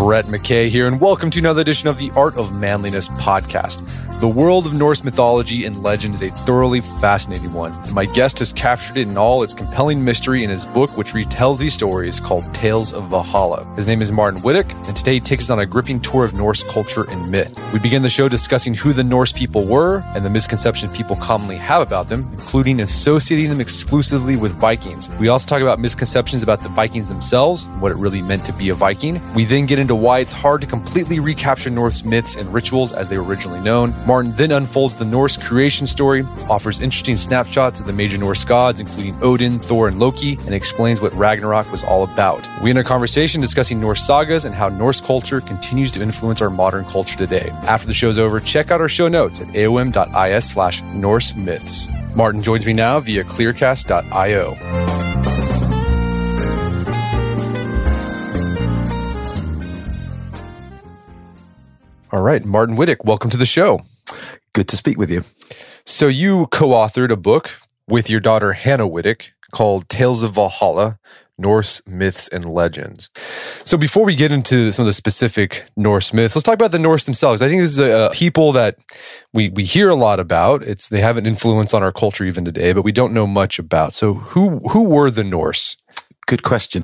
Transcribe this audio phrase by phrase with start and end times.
[0.00, 3.86] Brett McKay here, and welcome to another edition of the Art of Manliness podcast.
[4.18, 8.38] The world of Norse mythology and legend is a thoroughly fascinating one, and my guest
[8.38, 12.18] has captured it in all its compelling mystery in his book, which retells these stories
[12.18, 13.64] called Tales of Valhalla.
[13.76, 16.34] His name is Martyn Whittock, and today he takes us on a gripping tour of
[16.34, 17.58] Norse culture and myth.
[17.72, 21.56] We begin the show discussing who the Norse people were and the misconceptions people commonly
[21.56, 25.08] have about them, including associating them exclusively with Vikings.
[25.18, 28.70] We also talk about misconceptions about the Vikings themselves, what it really meant to be
[28.70, 29.20] a Viking.
[29.34, 33.08] We then get into why it's hard to completely recapture Norse myths and rituals as
[33.08, 33.94] they were originally known.
[34.06, 38.80] Martyn then unfolds the Norse creation story, offers interesting snapshots of the major Norse gods,
[38.80, 42.48] including Odin, Thor, and Loki, and explains what Ragnarok was all about.
[42.62, 46.50] We end a conversation discussing Norse sagas and how Norse culture continues to influence our
[46.50, 47.50] modern culture today.
[47.62, 51.88] After the show's over, check out our show notes at aom.is slash Norse myths.
[52.16, 55.59] Martyn joins me now via clearcast.io.
[62.12, 63.82] All right, Martyn Whittock, welcome to the show.
[64.52, 65.22] Good to speak with you.
[65.86, 67.52] So, you co authored a book
[67.86, 70.98] with your daughter Hannah Whittock called Tales of Valhalla
[71.38, 73.10] Norse Myths and Legends.
[73.64, 76.80] So, before we get into some of the specific Norse myths, let's talk about the
[76.80, 77.42] Norse themselves.
[77.42, 78.76] I think this is a, a people that
[79.32, 80.64] we, we hear a lot about.
[80.64, 83.60] It's They have an influence on our culture even today, but we don't know much
[83.60, 83.92] about.
[83.92, 85.76] So, who, who were the Norse?
[86.26, 86.82] Good question.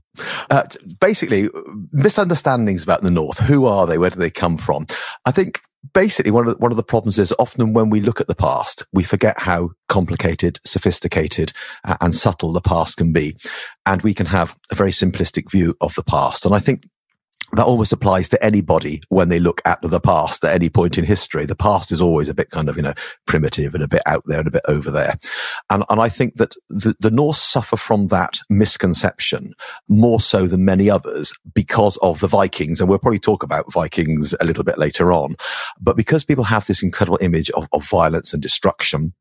[0.50, 0.62] Uh,
[1.00, 1.48] basically,
[1.92, 3.38] misunderstandings about the North.
[3.40, 3.98] Who are they?
[3.98, 4.86] Where do they come from?
[5.24, 5.60] I think
[5.92, 8.34] basically one of the, one of the problems is often when we look at the
[8.34, 11.52] past, we forget how complicated, sophisticated,
[11.84, 13.36] uh, and subtle the past can be,
[13.84, 16.44] and we can have a very simplistic view of the past.
[16.44, 16.84] And I think
[17.52, 21.04] that almost applies to anybody when they look at the past at any point in
[21.04, 21.46] history.
[21.46, 22.94] The past is always a bit kind of, you know,
[23.26, 25.14] primitive and a bit out there and a bit over there.
[25.70, 29.54] And, and I think that the, the Norse suffer from that misconception
[29.88, 32.80] more so than many others because of the Vikings.
[32.80, 35.36] And we'll probably talk about Vikings a little bit later on.
[35.80, 39.14] But because people have this incredible image of, of violence and destruction,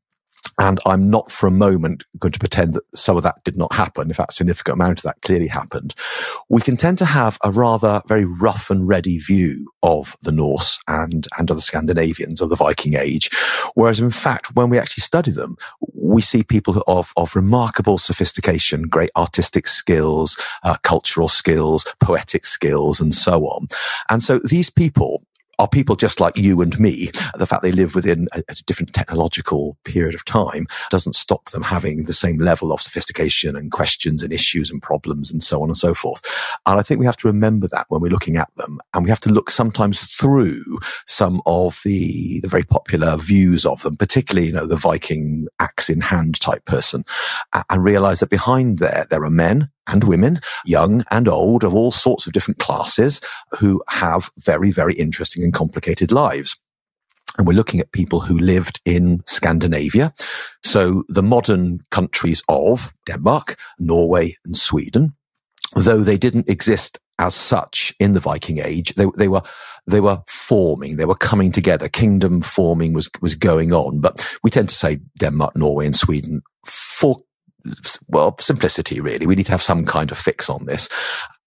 [0.58, 3.72] and I'm not for a moment going to pretend that some of that did not
[3.74, 4.08] happen.
[4.08, 5.94] In fact, significant amount of that clearly happened.
[6.48, 10.80] We can tend to have a rather very rough and ready view of the Norse
[10.88, 13.30] and, and of the Scandinavians of the Viking age.
[13.74, 15.56] Whereas in fact, when we actually study them,
[15.92, 23.00] we see people of, of remarkable sophistication, great artistic skills, uh, cultural skills, poetic skills,
[23.00, 23.68] and so on.
[24.08, 25.22] And so these people
[25.58, 27.10] are people just like you and me.
[27.36, 31.62] The fact they live within a, a, different technological period of time doesn't stop them
[31.62, 35.68] having the same level of sophistication and questions and issues and problems and so on
[35.68, 36.22] and so forth.
[36.66, 38.80] And I think we have to remember that when we're looking at them.
[38.92, 40.62] And we have to look sometimes through
[41.06, 45.88] some of the, the very popular views of them, particularly, you know, the Viking axe
[45.88, 47.04] in hand type person
[47.70, 51.90] and realize that behind there, there are men and women, young and old, of all
[51.90, 53.20] sorts of different classes
[53.58, 56.58] who have very, very interesting and complicated lives.
[57.38, 60.14] And we're looking at people who lived in Scandinavia.
[60.62, 65.12] So the modern countries of Denmark, Norway and Sweden,
[65.74, 69.42] though they didn't exist as such in the Viking Age, they, they were
[69.86, 71.88] they were forming, they were coming together.
[71.88, 76.42] Kingdom forming was was going on, but we tend to say Denmark, Norway, and Sweden
[76.64, 77.16] for
[78.08, 79.26] well, simplicity really.
[79.26, 80.88] We need to have some kind of fix on this.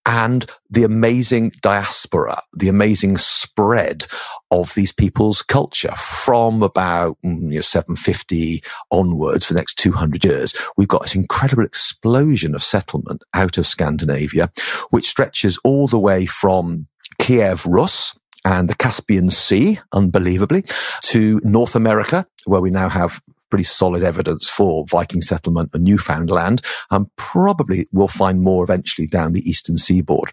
[0.05, 4.07] And the amazing diaspora, the amazing spread
[4.49, 10.23] of these people's culture from about mm, you know, 750 onwards for the next 200
[10.25, 10.53] years.
[10.77, 14.49] We've got this incredible explosion of settlement out of Scandinavia,
[14.89, 16.87] which stretches all the way from
[17.19, 20.63] Kiev Rus, and the Caspian Sea, unbelievably,
[21.03, 26.61] to North America, where we now have pretty solid evidence for Viking settlement and Newfoundland,
[26.91, 30.31] and probably we'll find more eventually down the eastern seaboard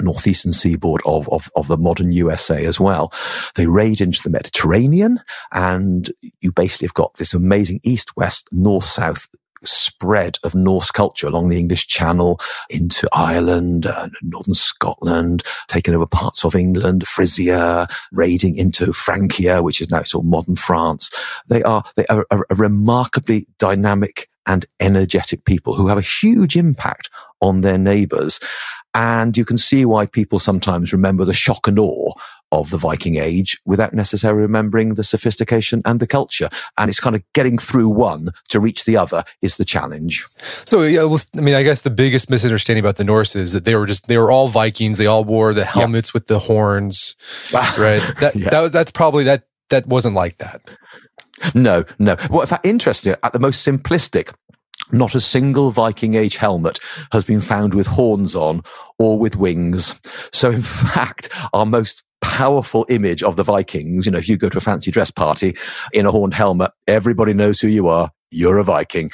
[0.00, 3.12] northeastern seaboard of, of, of the modern USA as well.
[3.54, 5.20] They raid into the Mediterranean
[5.52, 6.10] and
[6.40, 9.28] you basically have got this amazing east, west, north, south
[9.64, 12.40] spread of Norse culture along the English Channel
[12.70, 19.80] into Ireland, uh, northern Scotland, taking over parts of England, Frisia, raiding into Francia, which
[19.80, 21.10] is now sort of modern France.
[21.48, 26.56] They are, they are a, a remarkably dynamic and energetic people who have a huge
[26.56, 28.40] impact on their neighbors.
[28.94, 32.12] And you can see why people sometimes remember the shock and awe
[32.60, 36.48] of the Viking Age without necessarily remembering the sophistication and the culture.
[36.78, 40.26] And it's kind of getting through one to reach the other is the challenge.
[40.38, 43.64] So, yeah, well, I mean, I guess the biggest misunderstanding about the Norse is that
[43.64, 44.98] they were just, they were all Vikings.
[44.98, 46.12] They all wore the helmets yeah.
[46.14, 47.16] with the horns,
[47.54, 48.02] ah, right?
[48.20, 48.48] That, yeah.
[48.50, 50.62] that, that's probably, that, that wasn't like that.
[51.54, 52.16] No, no.
[52.30, 54.32] Well, in fact, interesting, at the most simplistic,
[54.92, 56.78] not a single Viking Age helmet
[57.12, 58.62] has been found with horns on
[58.98, 60.00] or with wings.
[60.32, 64.48] So in fact, our most powerful image of the Vikings, you know, if you go
[64.48, 65.54] to a fancy dress party
[65.92, 68.10] in a horned helmet, everybody knows who you are.
[68.30, 69.10] You're a Viking.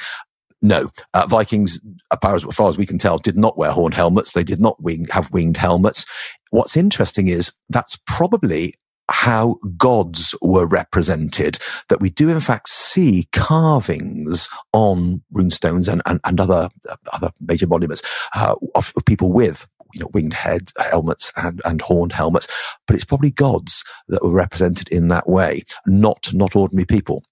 [0.61, 1.77] No, uh, Vikings,
[2.11, 4.31] as far as we can tell, did not wear horned helmets.
[4.31, 6.05] They did not wing, have winged helmets.
[6.51, 8.75] What's interesting is that's probably
[9.09, 11.57] how gods were represented,
[11.89, 16.69] that we do in fact see carvings on runestones and, and, and other,
[17.11, 18.01] other major monuments
[18.35, 22.47] uh, of, of people with you know, winged head helmets and, and horned helmets,
[22.87, 27.23] but it's probably gods that were represented in that way, not, not ordinary people.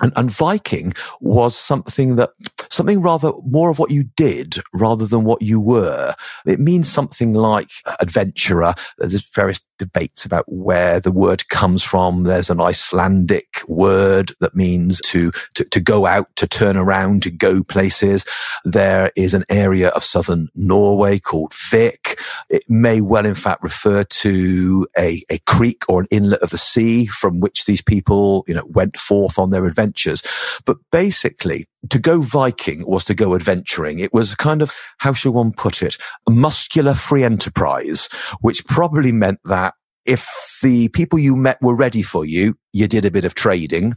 [0.00, 2.30] And, and, Viking was something that,
[2.72, 6.14] something rather more of what you did rather than what you were.
[6.46, 7.70] It means something like
[8.00, 8.74] adventurer.
[8.98, 12.24] There's various debates about where the word comes from.
[12.24, 17.30] There's an Icelandic word that means to, to, to go out, to turn around, to
[17.30, 18.24] go places.
[18.64, 22.18] There is an area of southern Norway called Vik.
[22.48, 26.58] It may well, in fact, refer to a, a creek or an inlet of the
[26.58, 30.22] sea from which these people, you know, went forth on their adventures.
[30.64, 33.98] But basically, to go Viking was to go adventuring.
[33.98, 35.96] It was kind of, how should one put it?
[36.28, 38.08] A muscular free enterprise,
[38.40, 39.74] which probably meant that
[40.04, 40.28] if
[40.62, 43.94] the people you met were ready for you, you did a bit of trading.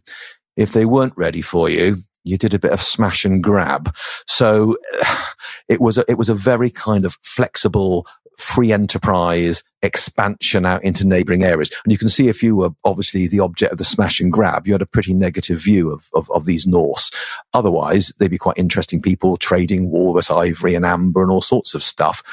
[0.56, 3.94] If they weren't ready for you, you did a bit of smash and grab.
[4.28, 4.78] So
[5.70, 11.08] it was a, it was a very kind of flexible free enterprise expansion out into
[11.08, 11.70] neighboring areas.
[11.84, 14.68] And you can see if you were obviously the object of the smash and grab,
[14.68, 17.12] you had a pretty negative view of, of, of these Norse.
[17.54, 21.84] Otherwise, they'd be quite interesting people trading walrus ivory and amber and all sorts of
[21.84, 22.24] stuff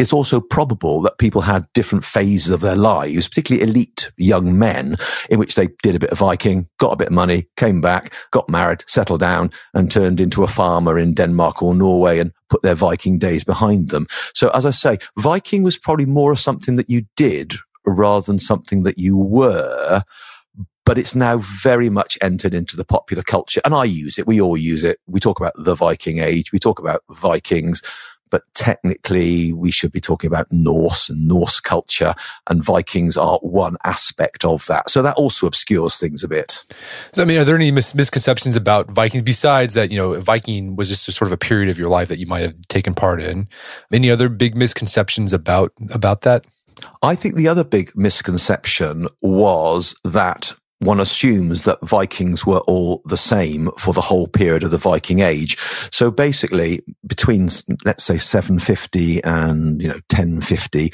[0.00, 4.96] it's also probable that people had different phases of their lives, particularly elite young men,
[5.28, 8.14] in which they did a bit of Viking, got a bit of money, came back,
[8.30, 12.62] got married, settled down, and turned into a farmer in Denmark or Norway and put
[12.62, 14.06] their Viking days behind them.
[14.34, 17.52] So, as I say, Viking was probably more of something that you did
[17.84, 20.02] rather than something that you were
[20.86, 23.60] but it's now very much entered into the popular culture.
[23.64, 24.26] And I use it.
[24.26, 24.98] We all use it.
[25.06, 26.50] We talk about the Viking age.
[26.50, 27.80] We talk about Vikings
[28.30, 32.14] but technically we should be talking about Norse and Norse culture
[32.48, 34.90] and Vikings are one aspect of that.
[34.90, 36.64] So that also obscures things a bit.
[37.12, 40.76] So, I mean, are there any mis- misconceptions about Vikings besides that, you know, Viking
[40.76, 42.94] was just a sort of a period of your life that you might have taken
[42.94, 43.48] part in?
[43.92, 46.46] Any other big misconceptions about, about that?
[47.02, 53.16] I think the other big misconception was that one assumes that Vikings were all the
[53.16, 55.58] same for the whole period of the Viking Age.
[55.92, 57.50] So basically, between
[57.84, 60.90] let's say 750 and you know 1050,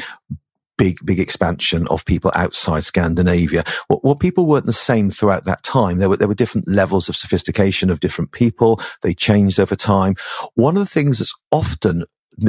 [0.77, 3.65] big big expansion of people outside Scandinavia.
[3.89, 5.99] Well, well, people weren't the same throughout that time.
[5.99, 8.81] There were there were different levels of sophistication of different people.
[9.03, 10.17] They changed over time.
[10.55, 12.05] One of the things that's often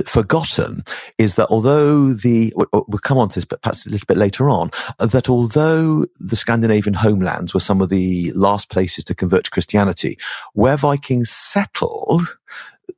[0.06, 0.84] forgotten
[1.18, 4.50] is that although the we'll come on to this but perhaps a little bit later
[4.50, 9.52] on that although the Scandinavian homelands were some of the last places to convert to
[9.52, 10.18] Christianity
[10.54, 12.38] where Vikings settled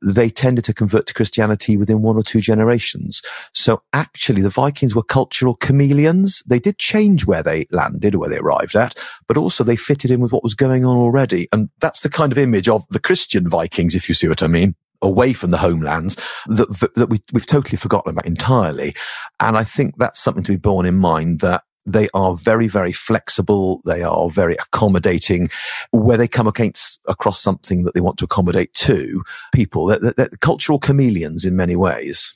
[0.02, 3.22] they tended to convert to Christianity within one or two generations.
[3.52, 6.42] So actually the Vikings were cultural chameleons.
[6.46, 10.20] They did change where they landed, where they arrived at, but also they fitted in
[10.20, 11.48] with what was going on already.
[11.52, 14.46] And that's the kind of image of the Christian Vikings, if you see what I
[14.46, 16.16] mean away from the homelands
[16.46, 18.94] that, that we, we've totally forgotten about entirely.
[19.38, 22.92] And I think that's something to be borne in mind that they are very, very
[22.92, 23.80] flexible.
[23.84, 25.48] They are very accommodating
[25.92, 29.86] where they come against across something that they want to accommodate to people.
[29.86, 32.34] They're, they're, cultural chameleons in many ways.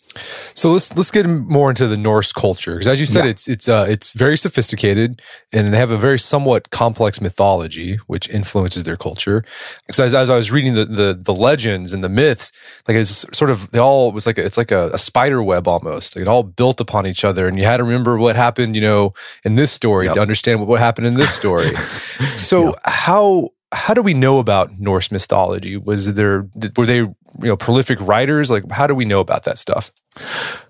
[0.55, 3.31] So let's let's get more into the Norse culture because, as you said, yeah.
[3.31, 5.21] it's it's uh, it's very sophisticated
[5.53, 9.45] and they have a very somewhat complex mythology which influences their culture.
[9.87, 12.53] Because as, as I was reading the, the, the legends and the myths,
[12.89, 15.43] like it's sort of they all it was like a, it's like a, a, spider
[15.43, 16.17] web almost.
[16.17, 18.83] Like it all built upon each other, and you had to remember what happened, you
[18.83, 20.17] know, in this story yep.
[20.17, 21.75] to understand what, what happened in this story.
[22.35, 22.75] so yep.
[22.85, 25.77] how how do we know about Norse mythology?
[25.77, 28.51] Was there were they you know prolific writers?
[28.51, 29.91] Like how do we know about that stuff?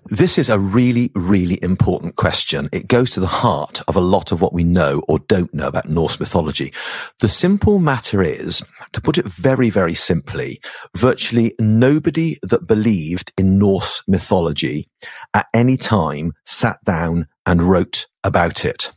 [0.05, 2.67] This is a really, really important question.
[2.71, 5.67] It goes to the heart of a lot of what we know or don't know
[5.67, 6.73] about Norse mythology.
[7.19, 10.59] The simple matter is, to put it very, very simply,
[10.95, 14.89] virtually nobody that believed in Norse mythology
[15.35, 18.89] at any time sat down and wrote about it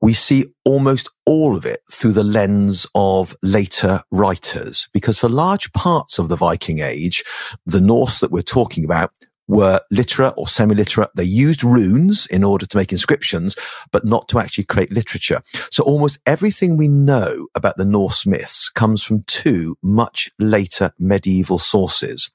[0.00, 5.72] we see almost all of it through the lens of later writers, because for large
[5.72, 7.22] parts of the Viking Age,
[7.66, 9.12] the Norse that we're talking about
[9.46, 11.10] were literate or semi-literate.
[11.16, 13.56] They used runes in order to make inscriptions,
[13.90, 15.42] but not to actually create literature.
[15.72, 21.58] So almost everything we know about the Norse myths comes from two much later medieval
[21.58, 22.30] sources.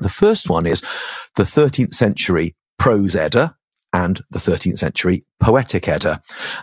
[0.00, 0.82] The first one is
[1.36, 3.56] the 13th century prose Edda,
[3.92, 6.20] and the 13th century Poetic Edda.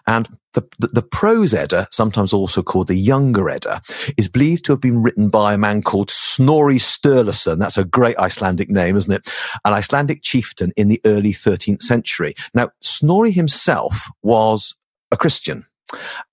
[0.08, 3.82] And the, the, the, prose Edda, sometimes also called the Younger Edda,
[4.18, 7.60] is believed to have been written by a man called Snorri Sturluson.
[7.60, 9.34] That's a great Icelandic name, isn't it?
[9.64, 12.34] An Icelandic chieftain in the early 13th century.
[12.54, 14.76] Now, Snorri himself was
[15.12, 15.66] a Christian.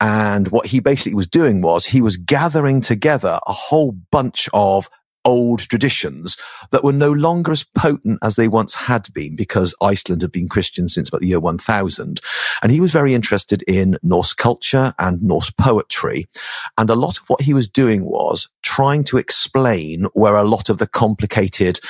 [0.00, 4.88] And what he basically was doing was he was gathering together a whole bunch of
[5.26, 6.38] old traditions
[6.70, 10.48] that were no longer as potent as they once had been because Iceland had been
[10.48, 12.20] Christian since about the year 1000.
[12.62, 16.26] And he was very interested in Norse culture and Norse poetry.
[16.78, 20.68] And a lot of what he was doing was trying to explain where a lot
[20.70, 21.80] of the complicated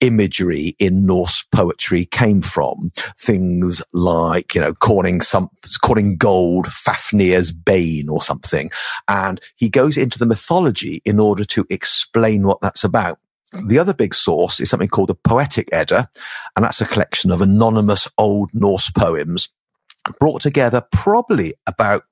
[0.00, 2.90] imagery in Norse poetry came from.
[3.18, 5.50] Things like, you know, calling some,
[5.82, 8.70] calling gold Fafnir's bane or something.
[9.08, 13.18] And he goes into the mythology in order to explain what that's about.
[13.66, 16.08] The other big source is something called the Poetic Edda,
[16.54, 19.48] and that's a collection of anonymous old Norse poems
[20.20, 22.04] brought together probably about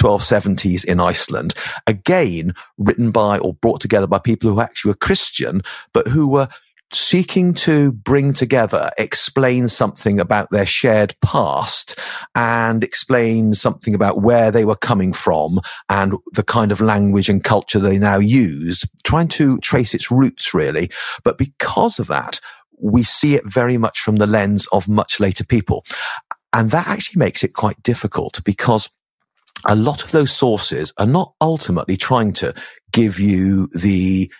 [0.00, 1.54] 1270s in Iceland,
[1.86, 5.60] again written by or brought together by people who actually were Christian,
[5.92, 6.48] but who were
[6.94, 11.98] seeking to bring together, explain something about their shared past
[12.34, 17.44] and explain something about where they were coming from and the kind of language and
[17.44, 20.90] culture they now use, trying to trace its roots really.
[21.24, 22.40] But because of that,
[22.80, 25.84] we see it very much from the lens of much later people.
[26.52, 28.90] And that actually makes it quite difficult because
[29.64, 32.54] a lot of those sources are not ultimately trying to
[32.90, 34.30] give you the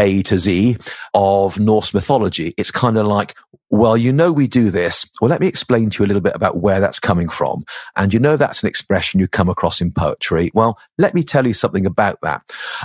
[0.00, 0.78] a to Z
[1.14, 2.54] of Norse mythology.
[2.56, 3.36] It's kind of like,
[3.68, 5.06] well, you know, we do this.
[5.20, 7.64] Well, let me explain to you a little bit about where that's coming from.
[7.94, 10.50] And you know, that's an expression you come across in poetry.
[10.54, 12.42] Well, let me tell you something about that.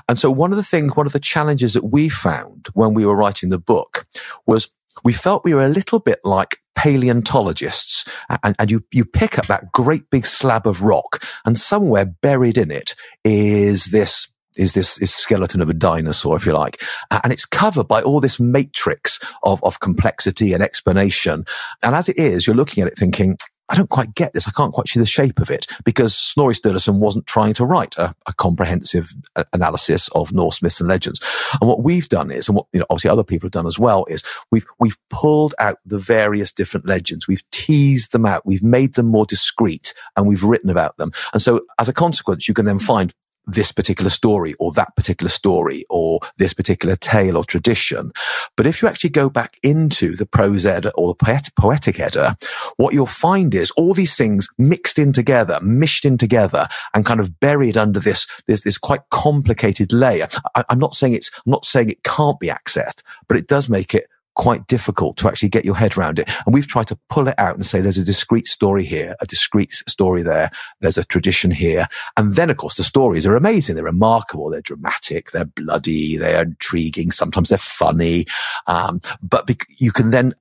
[0.07, 3.05] And so one of the things, one of the challenges that we found when we
[3.05, 4.05] were writing the book
[4.45, 4.69] was
[5.03, 8.05] we felt we were a little bit like paleontologists
[8.43, 12.57] and, and you, you pick up that great big slab of rock and somewhere buried
[12.57, 14.27] in it is this
[14.57, 16.81] is this is skeleton of a dinosaur, if you like,
[17.23, 21.45] and it's covered by all this matrix of of complexity and explanation.
[21.83, 23.37] And as it is, you're looking at it thinking.
[23.67, 24.47] I don't quite get this.
[24.47, 27.97] I can't quite see the shape of it because Snorri Sturluson wasn't trying to write
[27.97, 31.19] a, a comprehensive uh, analysis of Norse myths and legends.
[31.59, 33.79] And what we've done is, and what you know, obviously other people have done as
[33.79, 37.27] well, is we've we've pulled out the various different legends.
[37.27, 38.45] We've teased them out.
[38.45, 41.11] We've made them more discreet, and we've written about them.
[41.33, 43.15] And so, as a consequence, you can then find
[43.47, 48.11] this particular story or that particular story or this particular tale or tradition.
[48.55, 52.37] But if you actually go back into the prose Edda or the poet- poetic Edda,
[52.77, 57.19] what you'll find is all these things mixed in together, mished in together and kind
[57.19, 60.27] of buried under this, this, this quite complicated layer.
[60.55, 63.69] I, I'm not saying it's, I'm not saying it can't be accessed, but it does
[63.69, 66.29] make it quite difficult to actually get your head around it.
[66.45, 69.25] And we've tried to pull it out and say there's a discrete story here, a
[69.25, 70.51] discrete story there,
[70.81, 71.87] there's a tradition here.
[72.17, 73.75] And then, of course, the stories are amazing.
[73.75, 74.49] They're remarkable.
[74.49, 75.31] They're dramatic.
[75.31, 76.17] They're bloody.
[76.17, 77.11] They're intriguing.
[77.11, 78.25] Sometimes they're funny.
[78.67, 80.35] Um, but you can then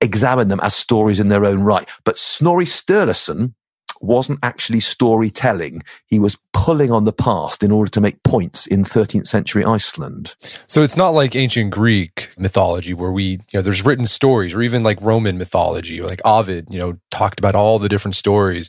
[0.00, 1.88] examine them as stories in their own right.
[2.04, 3.54] But Snorri Sturluson,
[4.00, 5.82] wasn't actually storytelling.
[6.06, 10.34] He was pulling on the past in order to make points in 13th century Iceland.
[10.66, 14.62] So it's not like ancient Greek mythology where we, you know, there's written stories or
[14.62, 18.68] even like Roman mythology or like Ovid, you know, talked about all the different stories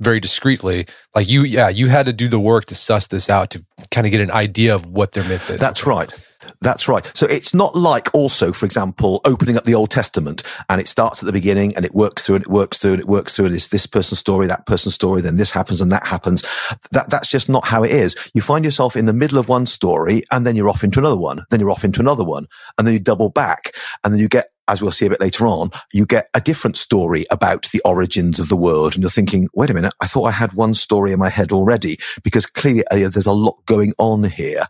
[0.00, 0.86] very discreetly.
[1.14, 4.06] Like you, yeah, you had to do the work to suss this out to kind
[4.06, 5.58] of get an idea of what their myth is.
[5.58, 6.10] That's right.
[6.60, 7.10] That's right.
[7.14, 11.22] So it's not like also, for example, opening up the Old Testament and it starts
[11.22, 13.46] at the beginning and it works through and it works through and it works through
[13.46, 16.42] and it's this person's story, that person's story, then this happens and that happens.
[16.92, 18.16] That, that's just not how it is.
[18.34, 21.16] You find yourself in the middle of one story and then you're off into another
[21.16, 21.44] one.
[21.50, 22.46] Then you're off into another one
[22.78, 23.74] and then you double back
[24.04, 26.76] and then you get as we'll see a bit later on, you get a different
[26.76, 28.94] story about the origins of the world.
[28.94, 31.52] And you're thinking, wait a minute, I thought I had one story in my head
[31.52, 34.66] already because clearly uh, there's a lot going on here.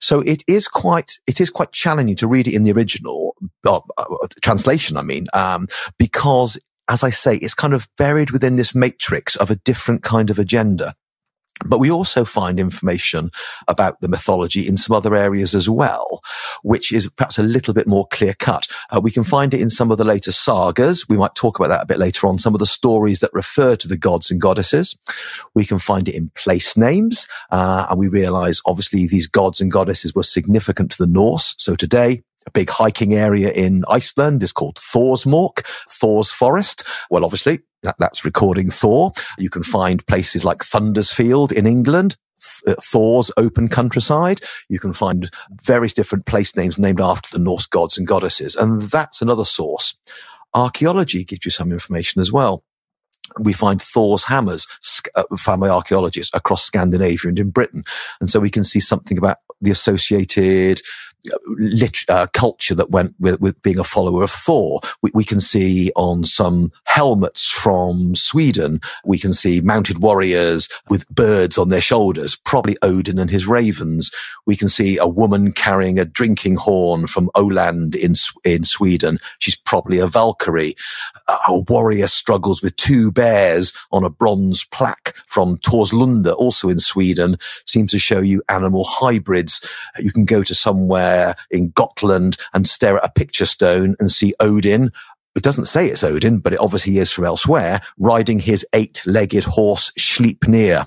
[0.00, 3.80] So it is quite, it is quite challenging to read it in the original uh,
[3.98, 4.04] uh,
[4.42, 4.96] translation.
[4.96, 5.66] I mean, um,
[5.98, 10.28] because as I say, it's kind of buried within this matrix of a different kind
[10.28, 10.94] of agenda.
[11.64, 13.30] But we also find information
[13.68, 16.20] about the mythology in some other areas as well,
[16.62, 18.66] which is perhaps a little bit more clear cut.
[18.90, 21.08] Uh, we can find it in some of the later sagas.
[21.08, 22.38] We might talk about that a bit later on.
[22.38, 24.96] Some of the stories that refer to the gods and goddesses.
[25.54, 27.28] We can find it in place names.
[27.50, 31.54] Uh, and we realize obviously these gods and goddesses were significant to the Norse.
[31.58, 36.84] So today, a big hiking area in Iceland is called Thorsmork, Thor's Forest.
[37.10, 39.12] Well, obviously, that, that's recording Thor.
[39.38, 42.16] You can find places like Thundersfield in England,
[42.66, 44.40] uh, Thor's open countryside.
[44.68, 45.30] You can find
[45.62, 48.56] various different place names named after the Norse gods and goddesses.
[48.56, 49.94] And that's another source.
[50.54, 52.64] Archaeology gives you some information as well.
[53.38, 54.66] We find Thor's hammers
[55.14, 57.84] uh, found by archaeologists across Scandinavia and in Britain.
[58.20, 60.80] And so we can see something about the associated
[61.46, 64.80] lit- uh, culture that went with, with, being a follower of Thor.
[65.02, 71.08] We, we, can see on some helmets from Sweden, we can see mounted warriors with
[71.08, 74.10] birds on their shoulders, probably Odin and his ravens.
[74.46, 79.18] We can see a woman carrying a drinking horn from Oland in, in Sweden.
[79.38, 80.74] She's probably a Valkyrie.
[81.28, 87.36] A warrior struggles with two bears on a bronze plaque from Torslunda, also in Sweden,
[87.66, 89.64] seems to show you animal hybrids.
[89.98, 91.09] You can go to somewhere
[91.50, 94.90] in Gotland and stare at a picture stone and see Odin.
[95.36, 99.92] It doesn't say it's Odin, but it obviously is from elsewhere, riding his eight-legged horse
[99.98, 100.86] Sleipnir.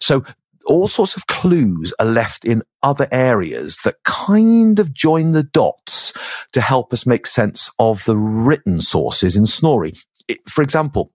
[0.00, 0.24] So
[0.66, 6.12] all sorts of clues are left in other areas that kind of join the dots
[6.52, 9.92] to help us make sense of the written sources in Snorri.
[10.26, 11.12] It, for example,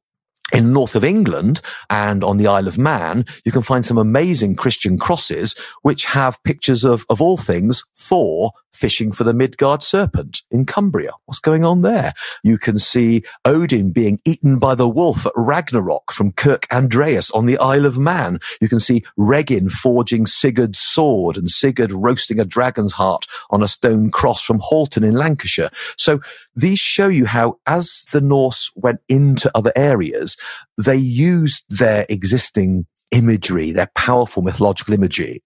[0.53, 4.55] in north of England and on the Isle of Man, you can find some amazing
[4.55, 10.43] Christian crosses, which have pictures of, of all things, Thor fishing for the Midgard serpent
[10.51, 11.11] in Cumbria.
[11.25, 12.13] What's going on there?
[12.43, 17.45] You can see Odin being eaten by the wolf at Ragnarok from Kirk Andreas on
[17.45, 18.39] the Isle of Man.
[18.61, 23.67] You can see Regin forging Sigurd's sword and Sigurd roasting a dragon's heart on a
[23.67, 25.69] stone cross from Halton in Lancashire.
[25.97, 26.19] So
[26.55, 30.37] these show you how as the Norse went into other areas,
[30.77, 35.41] they used their existing imagery, their powerful mythological imagery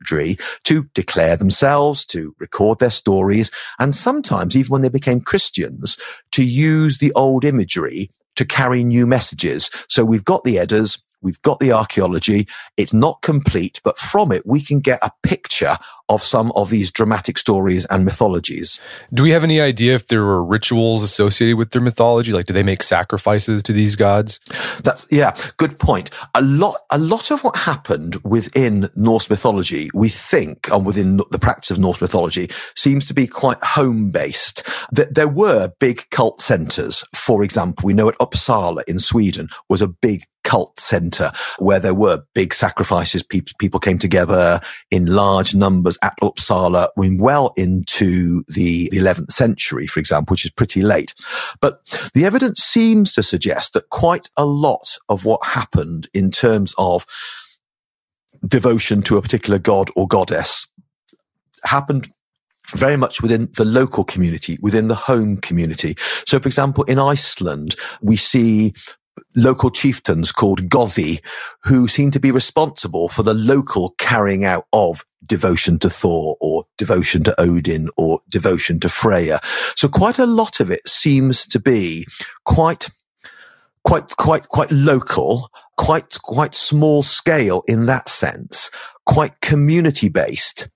[0.63, 5.97] to declare themselves, to record their stories, and sometimes even when they became Christians,
[6.31, 9.69] to use the old imagery to carry new messages.
[9.87, 12.47] So we've got the Eddas, We've got the archaeology.
[12.77, 15.77] It's not complete, but from it, we can get a picture
[16.13, 18.79] of some of these dramatic stories and mythologies.
[19.13, 22.31] Do we have any idea if there were rituals associated with their mythology?
[22.31, 24.39] Like, do they make sacrifices to these gods?
[24.83, 26.11] That's, yeah, good point.
[26.35, 31.39] A lot, a lot of what happened within Norse mythology, we think, and within the
[31.39, 34.63] practice of Norse mythology, seems to be quite home based.
[34.91, 37.03] There were big cult centers.
[37.15, 41.93] For example, we know at Uppsala in Sweden was a big cult center where there
[41.93, 43.23] were big sacrifices.
[43.23, 44.59] People, people came together
[44.91, 50.51] in large numbers at Uppsala, mean, well into the 11th century, for example, which is
[50.51, 51.15] pretty late.
[51.61, 56.75] But the evidence seems to suggest that quite a lot of what happened in terms
[56.77, 57.05] of
[58.45, 60.67] devotion to a particular god or goddess
[61.63, 62.11] happened
[62.71, 65.95] very much within the local community, within the home community.
[66.27, 68.73] So, for example, in Iceland, we see
[69.35, 71.21] local chieftains called Gothi,
[71.63, 76.65] who seem to be responsible for the local carrying out of devotion to Thor or
[76.77, 79.39] devotion to Odin or devotion to Freya.
[79.75, 82.05] So quite a lot of it seems to be
[82.45, 82.89] quite,
[83.83, 88.69] quite, quite, quite local, quite, quite small scale in that sense,
[89.05, 90.69] quite community based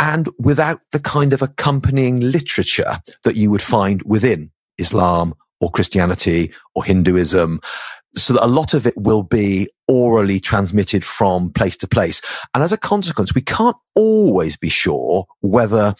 [0.00, 6.52] and without the kind of accompanying literature that you would find within Islam or Christianity
[6.74, 7.60] or Hinduism.
[8.16, 12.20] So that a lot of it will be orally transmitted from place to place.
[12.54, 15.94] And as a consequence, we can't always be sure whether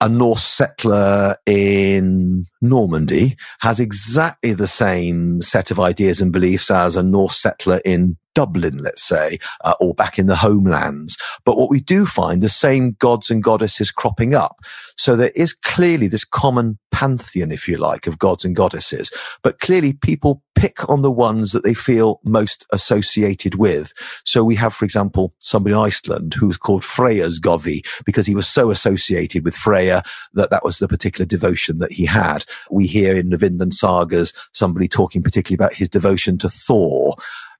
[0.00, 6.96] a Norse settler in Normandy has exactly the same set of ideas and beliefs as
[6.96, 11.16] a Norse settler in Dublin, let's say, uh, or back in the homelands.
[11.46, 14.58] But what we do find the same gods and goddesses cropping up.
[14.98, 19.10] So there is clearly this common pantheon, if you like, of gods and goddesses.
[19.42, 23.94] But clearly people pick on the ones that they feel most associated with.
[24.24, 28.48] So we have, for example, somebody in Iceland who's called Freyja's Gothi because he was
[28.48, 30.02] so associated with Freya
[30.34, 32.44] that that was the particular devotion that he had.
[32.70, 37.14] We hear in the Vinland sagas somebody talking particularly about his devotion to Thor.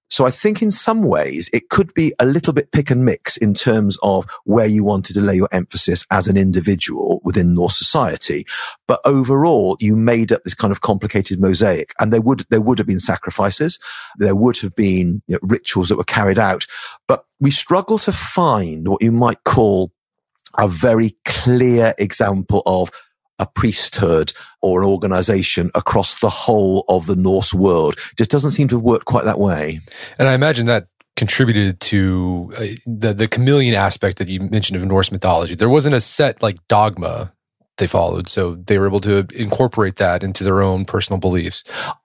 [0.09, 3.37] So I think in some ways it could be a little bit pick and mix
[3.37, 7.77] in terms of where you wanted to lay your emphasis as an individual within Norse
[7.77, 8.47] society.
[8.87, 12.79] But overall, you made up this kind of complicated mosaic and there would, there would
[12.79, 13.79] have been sacrifices.
[14.19, 16.67] There would have been you know, rituals that were carried out,
[17.09, 19.93] but we struggle to find what you might call
[20.59, 22.91] a very clear example of
[23.39, 27.97] a priesthood or an organization across the whole of the Norse world.
[28.17, 29.81] Just doesn't seem to have worked quite that way.
[30.19, 34.87] And I imagine that contributed to uh, the the chameleon aspect that you mentioned of
[34.87, 35.55] Norse mythology.
[35.55, 37.33] There wasn't a set like dogma
[37.79, 41.63] they followed, so they were able to incorporate that into their own personal beliefs.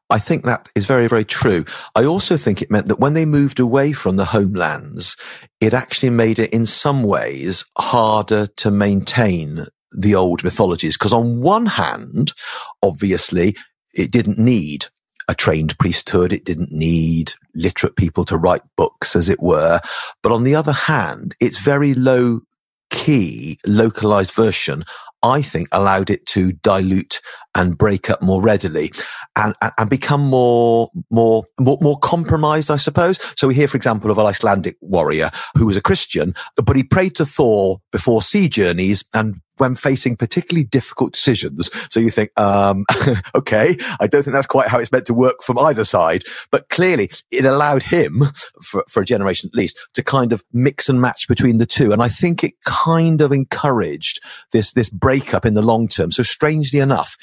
[0.09, 1.63] I think that is very, very true.
[1.95, 5.15] I also think it meant that when they moved away from the homelands,
[5.61, 10.97] it actually made it in some ways harder to maintain the old mythologies.
[10.97, 12.34] Because on one hand,
[12.82, 13.56] obviously,
[13.93, 14.88] it didn't need
[15.27, 16.34] a trained priesthood.
[16.34, 19.82] It didn't need literate people to write books, as it were.
[20.23, 22.41] But on the other hand, its very low
[22.89, 24.84] key localized version,
[25.23, 27.21] I think allowed it to dilute
[27.56, 28.91] and break up more readily
[29.36, 33.19] and, and become more, more, more, more compromised, I suppose.
[33.38, 36.84] So we hear, for example, of an Icelandic warrior who was a Christian, but he
[36.84, 41.69] prayed to Thor before sea journeys and when facing particularly difficult decisions.
[41.91, 42.84] So you think, um,
[43.36, 46.24] okay, I don't think that's quite how it's meant to work from either side.
[46.50, 48.24] But clearly it allowed him,
[48.63, 51.91] for, for a generation at least, to kind of mix and match between the two.
[51.91, 54.19] And I think it kind of encouraged
[54.52, 56.12] this, this breakup in the long term.
[56.12, 57.15] So strangely enough,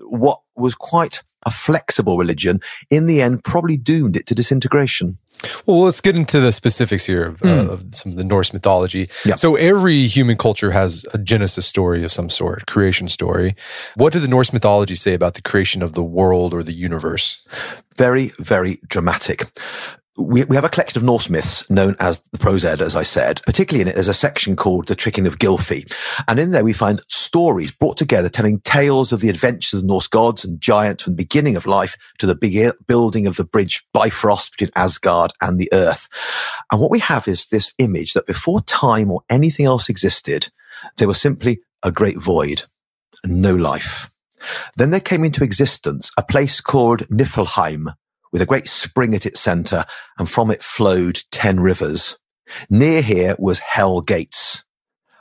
[0.00, 5.18] what was quite a flexible religion in the end probably doomed it to disintegration.
[5.66, 7.68] Well, let's get into the specifics here of, mm.
[7.68, 9.08] uh, of some of the Norse mythology.
[9.24, 9.38] Yep.
[9.38, 13.56] So, every human culture has a Genesis story of some sort, creation story.
[13.94, 17.42] What did the Norse mythology say about the creation of the world or the universe?
[17.96, 19.46] Very, very dramatic
[20.20, 23.02] we, we have a collection of Norse myths known as the Prose Edda, as I
[23.02, 23.40] said.
[23.46, 25.92] Particularly in it, there's a section called The Tricking of Gylfi.
[26.28, 29.88] And in there, we find stories brought together telling tales of the adventures of the
[29.88, 33.84] Norse gods and giants from the beginning of life to the building of the bridge
[33.92, 36.08] Bifrost between Asgard and the earth.
[36.70, 40.50] And what we have is this image that before time or anything else existed,
[40.96, 42.64] there was simply a great void
[43.24, 44.08] no life.
[44.76, 47.94] Then there came into existence a place called Niflheim,
[48.32, 49.84] with a great spring at its center,
[50.18, 52.18] and from it flowed ten rivers.
[52.68, 54.64] Near here was Hell Gates.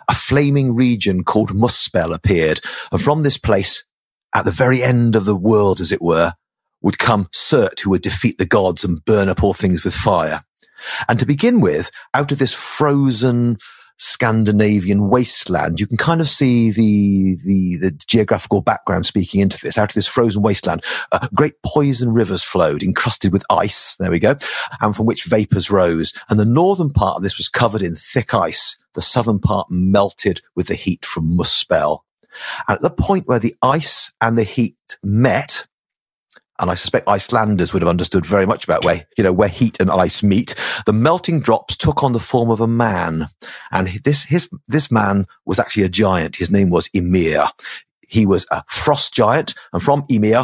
[0.10, 3.86] A flaming region called Muspel appeared, and from this place,
[4.34, 6.34] at the very end of the world, as it were,
[6.82, 10.42] would come Surt, who would defeat the gods and burn up all things with fire.
[11.08, 13.58] And to begin with, out of this frozen,
[14.00, 15.80] Scandinavian wasteland.
[15.80, 19.78] You can kind of see the, the, the geographical background speaking into this.
[19.78, 23.98] Out of this frozen wasteland, uh, great poison rivers flowed, encrusted with ice.
[23.98, 24.36] There we go.
[24.82, 26.14] And from which vapors rose.
[26.30, 28.78] And the northern part of this was covered in thick ice.
[28.94, 32.00] The southern part melted with the heat from Muspel.
[32.68, 35.66] And at the point where the ice and the heat met,
[36.60, 39.80] and I suspect Icelanders would have understood very much about where, you know, where heat
[39.80, 40.56] and ice meet.
[40.86, 43.28] The melting drops took on the form of a man.
[43.72, 46.36] And this, his, this man was actually a giant.
[46.36, 47.46] His name was Ymir.
[48.08, 50.44] He was a frost giant and from Ymir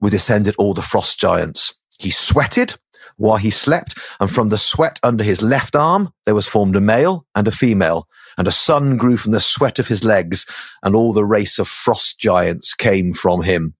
[0.00, 1.74] were descended all the frost giants.
[1.98, 2.74] He sweated
[3.16, 6.80] while he slept and from the sweat under his left arm, there was formed a
[6.80, 10.46] male and a female and a son grew from the sweat of his legs
[10.84, 13.74] and all the race of frost giants came from him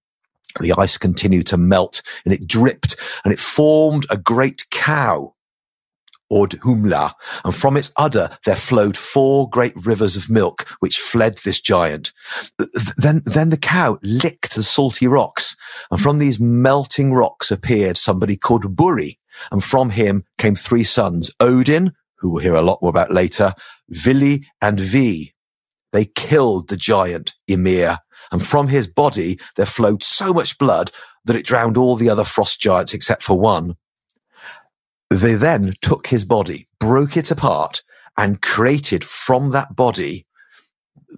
[0.62, 5.34] the ice continued to melt and it dripped and it formed a great cow
[6.30, 7.12] Humla,
[7.44, 12.12] and from its udder there flowed four great rivers of milk, which fled this giant.
[12.96, 15.56] Then, then the cow licked the salty rocks,
[15.90, 19.18] and from these melting rocks appeared somebody called Buri,
[19.50, 23.54] and from him came three sons, Odin, who we'll hear a lot more about later,
[23.88, 25.32] Vili and Vi.
[25.92, 27.98] They killed the giant Ymir
[28.30, 30.90] and from his body there flowed so much blood
[31.24, 33.76] that it drowned all the other frost giants except for one.
[35.10, 37.82] They then took his body, broke it apart,
[38.16, 40.26] and created from that body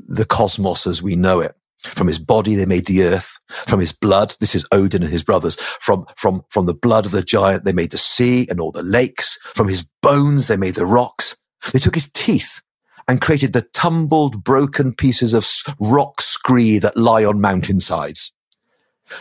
[0.08, 1.54] the cosmos as we know it.
[1.82, 3.38] From his body, they made the earth.
[3.66, 5.56] From his blood, this is Odin and his brothers.
[5.80, 8.82] From, from, from the blood of the giant, they made the sea and all the
[8.82, 9.38] lakes.
[9.54, 11.36] From his bones, they made the rocks.
[11.72, 12.60] They took his teeth
[13.08, 15.48] and created the tumbled, broken pieces of
[15.80, 18.32] rock scree that lie on mountainsides.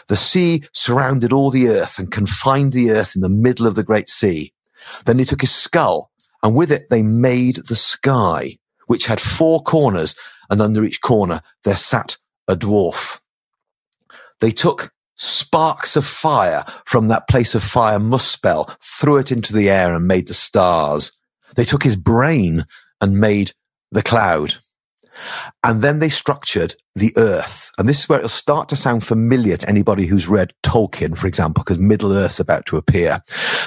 [0.08, 3.84] The sea surrounded all the earth and confined the earth in the middle of the
[3.84, 4.54] great sea.
[5.06, 6.12] Then they took his skull
[6.44, 10.16] and with it they made the sky, which had four corners
[10.50, 13.20] and under each corner there sat a dwarf.
[14.40, 19.70] They took sparks of fire from that place of fire Muspel, threw it into the
[19.70, 21.12] air and made the stars.
[21.56, 22.66] They took his brain
[23.02, 23.54] and made
[23.92, 24.56] the cloud.
[25.64, 27.72] And then they structured the earth.
[27.78, 31.28] And this is where it'll start to sound familiar to anybody who's read Tolkien, for
[31.28, 33.22] example, because Middle Earth's about to appear.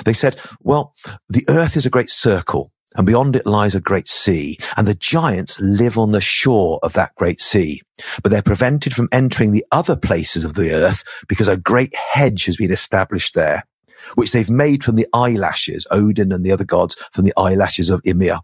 [0.05, 0.95] They said, well,
[1.29, 4.95] the earth is a great circle and beyond it lies a great sea, and the
[4.95, 7.81] giants live on the shore of that great sea.
[8.23, 12.45] But they're prevented from entering the other places of the earth because a great hedge
[12.47, 13.65] has been established there,
[14.15, 18.03] which they've made from the eyelashes, Odin and the other gods, from the eyelashes of
[18.05, 18.41] Ymir.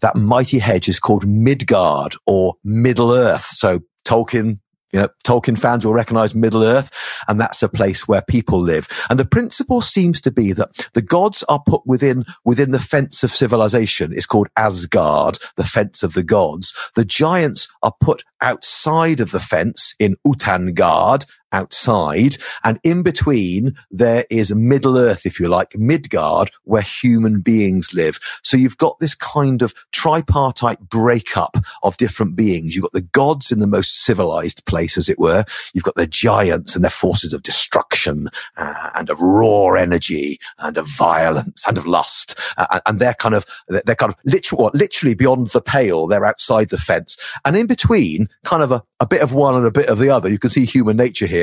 [0.00, 3.46] That mighty hedge is called Midgard or Middle Earth.
[3.46, 4.58] So Tolkien
[4.92, 6.90] you know, Tolkien fans will recognize Middle Earth,
[7.28, 8.88] and that's a place where people live.
[9.08, 13.22] And the principle seems to be that the gods are put within, within the fence
[13.22, 14.12] of civilization.
[14.12, 16.74] It's called Asgard, the fence of the gods.
[16.96, 22.36] The giants are put outside of the fence in Utangard, outside.
[22.64, 28.20] And in between, there is Middle Earth, if you like, Midgard, where human beings live.
[28.42, 32.74] So you've got this kind of tripartite breakup of different beings.
[32.74, 35.44] You've got the gods in the most civilized place, as it were.
[35.74, 40.76] You've got the giants and their forces of destruction uh, and of raw energy and
[40.76, 42.38] of violence and of lust.
[42.56, 46.06] Uh, and they're kind of, they're kind of literally, literally beyond the pale.
[46.06, 47.16] They're outside the fence.
[47.44, 50.10] And in between, kind of a, a bit of one and a bit of the
[50.10, 51.39] other, you can see human nature here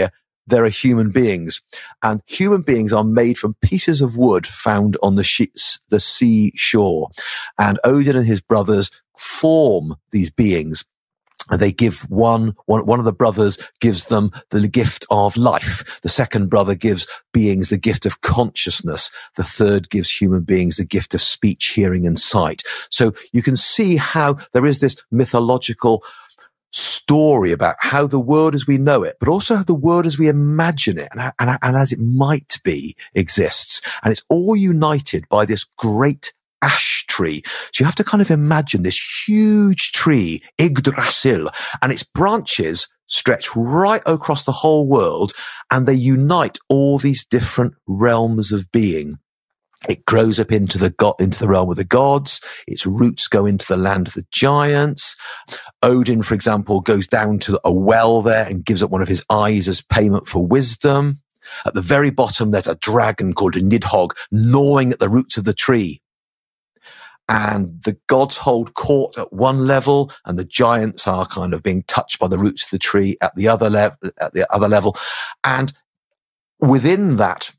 [0.47, 1.61] there are human beings
[2.01, 5.51] and human beings are made from pieces of wood found on the, she-
[5.89, 7.09] the sea shore.
[7.59, 10.85] And Odin and his brothers form these beings
[11.49, 15.99] and they give one, one, one of the brothers gives them the gift of life.
[16.01, 19.11] The second brother gives beings the gift of consciousness.
[19.35, 22.63] The third gives human beings the gift of speech, hearing and sight.
[22.89, 26.03] So you can see how there is this mythological
[26.71, 30.17] story about how the world as we know it, but also how the world as
[30.17, 33.81] we imagine it and, and, and as it might be exists.
[34.03, 37.43] And it's all united by this great ash tree.
[37.71, 41.49] So you have to kind of imagine this huge tree, Yggdrasil,
[41.81, 45.33] and its branches stretch right across the whole world
[45.71, 49.17] and they unite all these different realms of being.
[49.87, 52.41] It grows up into the god, into the realm of the gods.
[52.67, 55.15] Its roots go into the land of the giants.
[55.83, 59.23] Odin, for example, goes down to a well there and gives up one of his
[59.29, 61.15] eyes as payment for wisdom.
[61.65, 65.43] At the very bottom, there's a dragon called a Nidhogg gnawing at the roots of
[65.43, 66.01] the tree.
[67.29, 71.83] And the gods hold court at one level and the giants are kind of being
[71.83, 74.95] touched by the roots of the tree at the other level, at the other level.
[75.43, 75.73] And
[76.59, 77.53] within that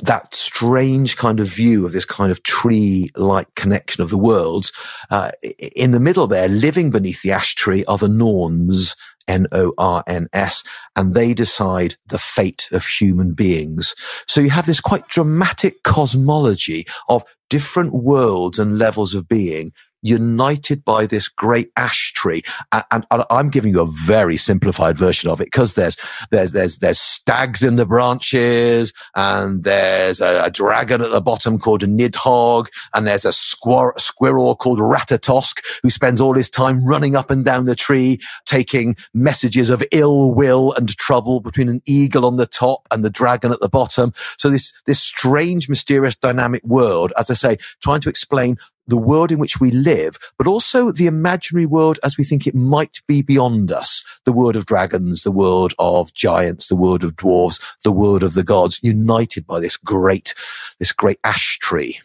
[0.00, 4.72] that strange kind of view of this kind of tree-like connection of the worlds.
[5.10, 5.30] Uh,
[5.74, 10.64] in the middle there, living beneath the ash tree are the Norns, N-O-R-N-S,
[10.96, 13.94] and they decide the fate of human beings.
[14.26, 20.84] So you have this quite dramatic cosmology of different worlds and levels of being united
[20.84, 22.42] by this great ash tree.
[22.72, 25.96] And, and, I'm giving you a very simplified version of it because there's,
[26.30, 31.58] there's, there's, there's stags in the branches and there's a, a dragon at the bottom
[31.58, 36.84] called a Nidhogg and there's a squir- squirrel called Ratatosk who spends all his time
[36.84, 41.80] running up and down the tree, taking messages of ill will and trouble between an
[41.86, 44.12] eagle on the top and the dragon at the bottom.
[44.36, 48.56] So this, this strange, mysterious, dynamic world, as I say, trying to explain
[48.88, 52.54] the world in which we live, but also the imaginary world as we think it
[52.54, 54.02] might be beyond us.
[54.24, 58.34] The world of dragons, the world of giants, the world of dwarves, the world of
[58.34, 60.34] the gods, united by this great,
[60.78, 62.00] this great ash tree.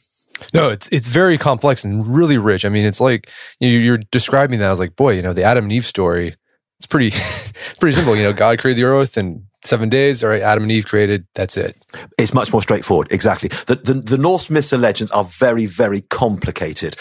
[0.53, 2.65] No, it's it's very complex and really rich.
[2.65, 4.67] I mean, it's like you you're describing that.
[4.67, 6.35] I was like, boy, you know, the Adam and Eve story.
[6.79, 7.11] It's pretty,
[7.79, 8.15] pretty simple.
[8.15, 10.23] You know, God created the earth and seven days.
[10.23, 11.26] All right, Adam and Eve created.
[11.36, 11.76] That's it.
[12.17, 13.12] It's much more straightforward.
[13.12, 13.49] Exactly.
[13.67, 16.95] The, the, the Norse myths and legends are very, very complicated.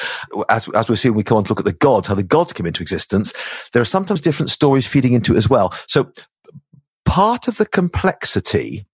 [0.48, 2.22] As, as we'll see when we come on to look at the gods, how the
[2.22, 3.32] gods came into existence,
[3.72, 5.72] there are sometimes different stories feeding into it as well.
[5.88, 6.10] So
[7.04, 8.86] part of the complexity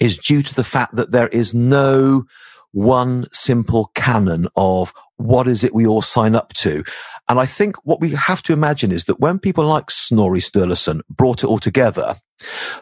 [0.00, 2.24] is due to the fact that there is no
[2.72, 6.82] one simple canon of what is it we all sign up to.
[7.28, 11.00] And I think what we have to imagine is that when people like Snorri Sturluson
[11.08, 12.16] brought it all together,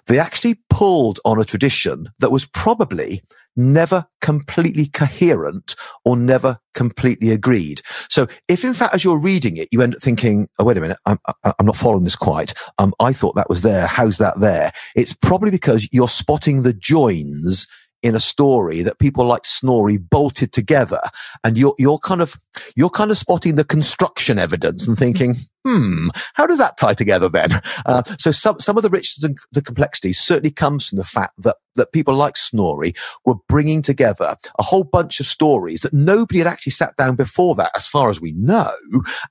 [0.07, 3.23] they actually pulled on a tradition that was probably
[3.57, 7.83] never completely coherent or never completely agreed.
[8.09, 10.81] So if in fact, as you're reading it, you end up thinking, oh, wait a
[10.81, 12.55] minute, I'm, I'm not following this quite.
[12.79, 13.87] Um, I thought that was there.
[13.87, 14.73] How's that there?
[14.97, 17.67] It's probably because you're spotting the joins
[18.03, 21.01] in a story that people like Snorri bolted together.
[21.45, 22.39] And you're, you're kind of,
[22.75, 27.29] you're kind of spotting the construction evidence and thinking, hmm, how does that tie together
[27.29, 27.51] then?
[27.87, 31.35] Uh, so some, some of the richness and the complexity certainly comes from the fact
[31.39, 32.93] that, that people like Snorri
[33.25, 37.55] were bringing together a whole bunch of stories that nobody had actually sat down before
[37.55, 38.73] that, as far as we know,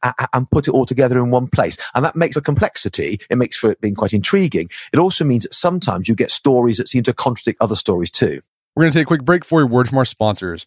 [0.01, 1.77] and, and put it all together in one place.
[1.93, 3.19] And that makes a complexity.
[3.29, 4.69] It makes for it being quite intriguing.
[4.93, 8.41] It also means that sometimes you get stories that seem to contradict other stories too.
[8.75, 10.65] We're going to take a quick break for a word from our sponsors.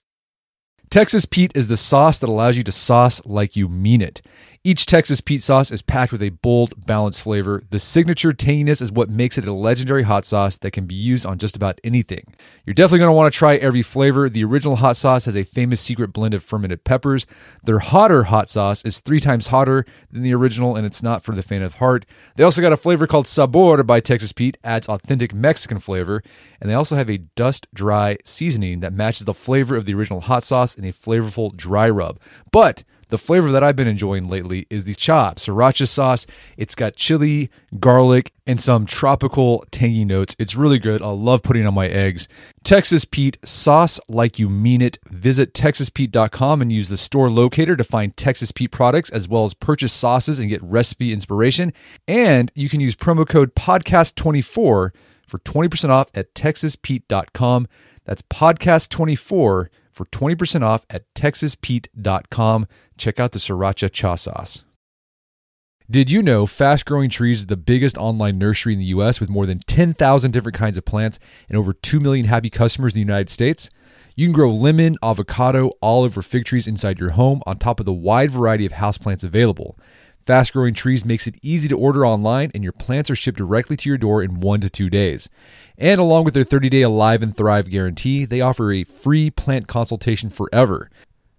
[0.90, 4.21] Texas Pete is the sauce that allows you to sauce like you mean it.
[4.66, 7.62] Each Texas Pete sauce is packed with a bold, balanced flavor.
[7.68, 11.27] The signature tanginess is what makes it a legendary hot sauce that can be used
[11.27, 12.33] on just about anything.
[12.64, 14.31] You're definitely going to want to try every flavor.
[14.31, 17.27] The original hot sauce has a famous secret blend of fermented peppers.
[17.64, 21.33] Their hotter hot sauce is three times hotter than the original, and it's not for
[21.33, 22.07] the faint of heart.
[22.37, 26.22] They also got a flavor called Sabor by Texas Pete, adds authentic Mexican flavor,
[26.59, 30.22] and they also have a dust dry seasoning that matches the flavor of the original
[30.22, 32.18] hot sauce in a flavorful dry rub.
[32.50, 32.83] But
[33.14, 36.27] the flavor that I've been enjoying lately is the chop sriracha sauce.
[36.57, 37.48] It's got chili,
[37.79, 40.35] garlic, and some tropical tangy notes.
[40.37, 41.00] It's really good.
[41.00, 42.27] I love putting on my eggs.
[42.64, 44.98] Texas Pete sauce like you mean it.
[45.09, 49.55] Visit texaspete.com and use the store locator to find Texas Pete products as well as
[49.55, 51.72] purchase sauces and get recipe inspiration.
[52.09, 54.90] And you can use promo code podcast24 for
[55.38, 57.68] 20% off at texaspete.com.
[58.07, 62.66] That's podcast24 for 20% off at texaspete.com.
[62.96, 64.64] Check out the Sriracha Cha Sauce.
[65.90, 69.28] Did you know Fast Growing Trees is the biggest online nursery in the US with
[69.28, 73.12] more than 10,000 different kinds of plants and over 2 million happy customers in the
[73.12, 73.68] United States?
[74.16, 77.87] You can grow lemon, avocado, olive, or fig trees inside your home on top of
[77.87, 79.78] the wide variety of houseplants available.
[80.24, 83.76] Fast Growing Trees makes it easy to order online, and your plants are shipped directly
[83.76, 85.28] to your door in one to two days.
[85.76, 89.68] And along with their 30 day Alive and Thrive guarantee, they offer a free plant
[89.68, 90.88] consultation forever.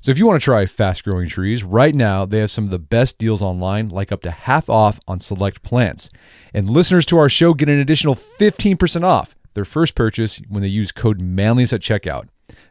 [0.00, 2.70] So if you want to try fast growing trees, right now they have some of
[2.70, 6.08] the best deals online, like up to half off on select plants.
[6.54, 10.68] And listeners to our show get an additional 15% off their first purchase when they
[10.68, 12.28] use code manliness at checkout.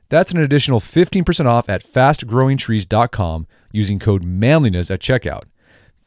[0.10, 5.44] That's an additional 15% off at fastgrowingtrees.com using code manliness at checkout.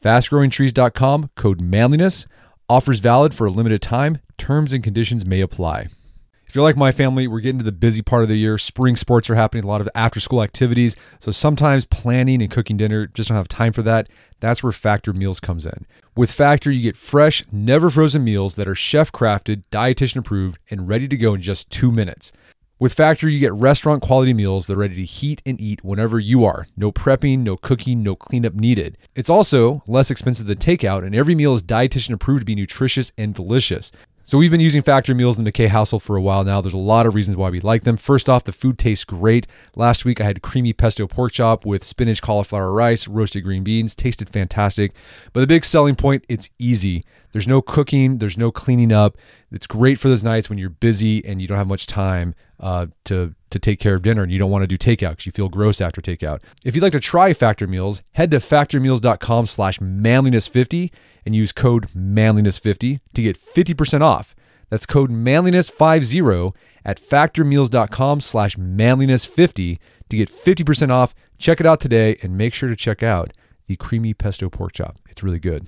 [0.03, 2.27] Fastgrowingtrees.com, code manliness.
[2.67, 4.19] Offers valid for a limited time.
[4.37, 5.87] Terms and conditions may apply.
[6.53, 8.59] If you're like my family, we're getting to the busy part of the year.
[8.59, 10.95] Spring sports are happening, a lot of after school activities.
[11.17, 14.07] So sometimes planning and cooking dinner just don't have time for that.
[14.39, 15.87] That's where Factor Meals comes in.
[16.15, 20.87] With Factor, you get fresh, never frozen meals that are chef crafted, dietitian approved, and
[20.87, 22.31] ready to go in just two minutes.
[22.77, 26.19] With Factor, you get restaurant quality meals that are ready to heat and eat whenever
[26.19, 26.67] you are.
[26.77, 28.99] No prepping, no cooking, no cleanup needed.
[29.15, 33.11] It's also less expensive than takeout, and every meal is dietitian approved to be nutritious
[33.17, 33.91] and delicious.
[34.25, 36.61] So we've been using Factor Meals in the McKay household for a while now.
[36.61, 37.97] There's a lot of reasons why we like them.
[37.97, 39.47] First off, the food tastes great.
[39.75, 43.97] Last week I had creamy pesto pork chop with spinach, cauliflower rice, roasted green beans.
[43.97, 44.93] Tasted fantastic.
[45.33, 47.03] But the big selling point, it's easy.
[47.33, 49.17] There's no cooking, there's no cleaning up.
[49.51, 52.87] It's great for those nights when you're busy and you don't have much time uh,
[53.05, 55.31] to to take care of dinner and you don't want to do takeout because you
[55.31, 56.39] feel gross after takeout.
[56.63, 60.91] If you'd like to try Factor Meals, head to factormeals.com slash manliness50
[61.25, 64.35] and use code manliness50 to get 50% off.
[64.69, 71.13] That's code manliness50 at factormeals.com slash manliness50 to get 50% off.
[71.37, 73.33] Check it out today and make sure to check out
[73.67, 74.97] the creamy pesto pork chop.
[75.09, 75.67] It's really good.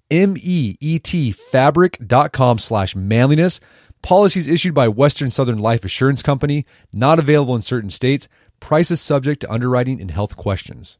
[0.11, 3.59] M-E-E-T fabric.com slash manliness.
[4.01, 8.27] Policies issued by Western Southern Life Assurance Company, not available in certain states.
[8.59, 10.97] Prices subject to underwriting and health questions.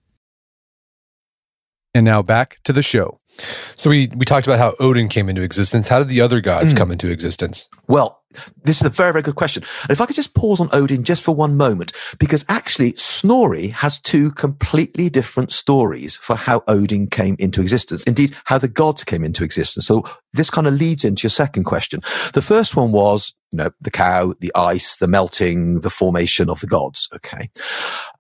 [1.94, 3.20] And now back to the show.
[3.38, 5.90] So we we talked about how Odin came into existence.
[5.90, 6.78] How did the other gods mm.
[6.78, 7.68] come into existence?
[7.88, 8.21] Well,
[8.64, 9.64] this is a very, very good question.
[9.84, 13.68] And if I could just pause on Odin just for one moment, because actually Snorri
[13.70, 18.04] has two completely different stories for how Odin came into existence.
[18.04, 19.86] Indeed, how the gods came into existence.
[19.86, 20.04] So
[20.34, 22.02] this kind of leads into your second question.
[22.34, 26.62] The first one was, you know, the cow, the ice, the melting, the formation of
[26.62, 27.10] the gods.
[27.14, 27.50] Okay.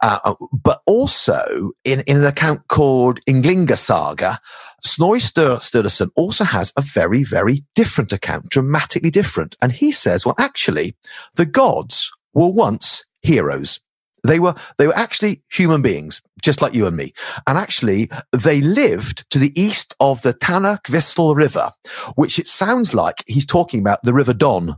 [0.01, 4.41] Uh, but also in, in an account called Ynglinga Saga,
[4.83, 9.55] Snorri Sturluson also has a very, very different account, dramatically different.
[9.61, 10.95] And he says, well, actually,
[11.35, 13.79] the gods were once heroes.
[14.23, 17.13] They were, they were actually human beings, just like you and me.
[17.47, 21.71] And actually, they lived to the east of the Tanakvisl River,
[22.15, 24.75] which it sounds like he's talking about the River Don.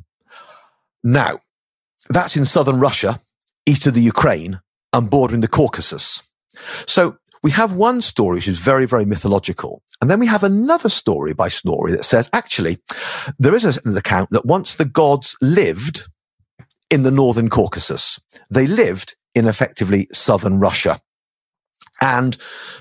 [1.04, 1.40] Now,
[2.10, 3.20] that's in southern Russia,
[3.66, 4.62] east of the Ukraine
[4.94, 6.22] and bordering the Caucasus.
[6.86, 9.84] So we have one story which is very, very mythological.
[10.02, 12.80] And then we have another story by Snorri that says, actually,
[13.38, 16.06] there is an account that once the gods lived
[16.90, 18.20] in the northern Caucasus,
[18.50, 21.00] they lived in effectively southern Russia.
[22.02, 22.38] And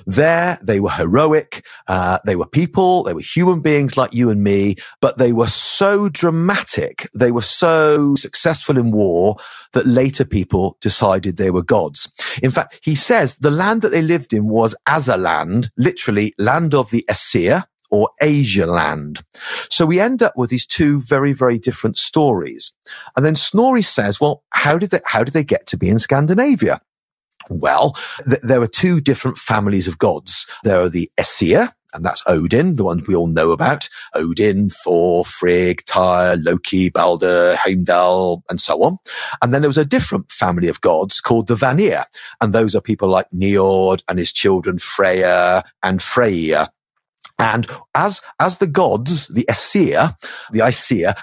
[0.07, 1.65] there they were heroic.
[1.87, 3.03] Uh, they were people.
[3.05, 7.09] They were human beings like you and me, but they were so dramatic.
[7.15, 9.37] They were so successful in war
[9.75, 12.13] that later people decided they were gods.
[12.43, 16.91] In fact, he says the land that they lived in was Asaland, literally land of
[16.91, 19.21] the Aesir or Asia land.
[19.69, 22.73] So we end up with these two very, very different stories.
[23.17, 25.99] And then Snorri says, well, how did they, how did they get to be in
[25.99, 26.81] Scandinavia?
[27.51, 27.97] Well,
[28.29, 30.47] th- there are two different families of gods.
[30.65, 33.89] There are the Aesir, and that's Odin, the one we all know about.
[34.15, 38.99] Odin, Thor, Frigg, Tyr, Loki, Balder, Heimdall, and so on.
[39.43, 42.05] And then there was a different family of gods called the Vanir.
[42.41, 46.69] And those are people like Njord and his children Freyr and Freyja.
[47.39, 50.17] And as, as the gods, the Aesir,
[50.51, 51.15] the Aesir,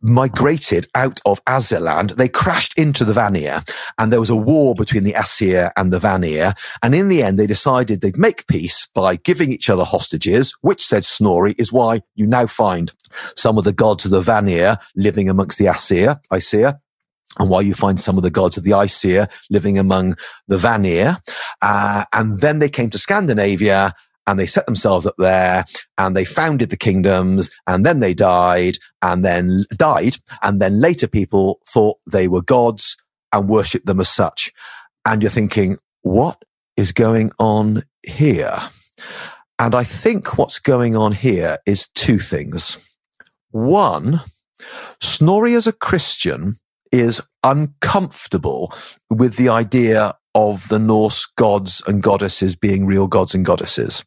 [0.00, 2.16] migrated out of Asaland.
[2.16, 3.62] They crashed into the Vanir
[3.98, 6.54] and there was a war between the Aesir and the Vanir.
[6.82, 10.84] And in the end, they decided they'd make peace by giving each other hostages, which
[10.84, 12.92] said Snorri is why you now find
[13.36, 16.80] some of the gods of the Vanir living amongst the Aesir, Aesir
[17.38, 20.16] and why you find some of the gods of the Aesir living among
[20.48, 21.16] the Vanir.
[21.60, 23.94] Uh, and then they came to Scandinavia
[24.26, 25.64] and they set themselves up there
[25.98, 30.16] and they founded the kingdoms and then they died and then died.
[30.42, 32.96] And then later people thought they were gods
[33.32, 34.52] and worshipped them as such.
[35.04, 36.42] And you're thinking, what
[36.76, 38.58] is going on here?
[39.58, 42.98] And I think what's going on here is two things.
[43.50, 44.20] One,
[45.00, 46.54] Snorri as a Christian
[46.90, 48.72] is uncomfortable
[49.10, 54.04] with the idea of the Norse gods and goddesses being real gods and goddesses.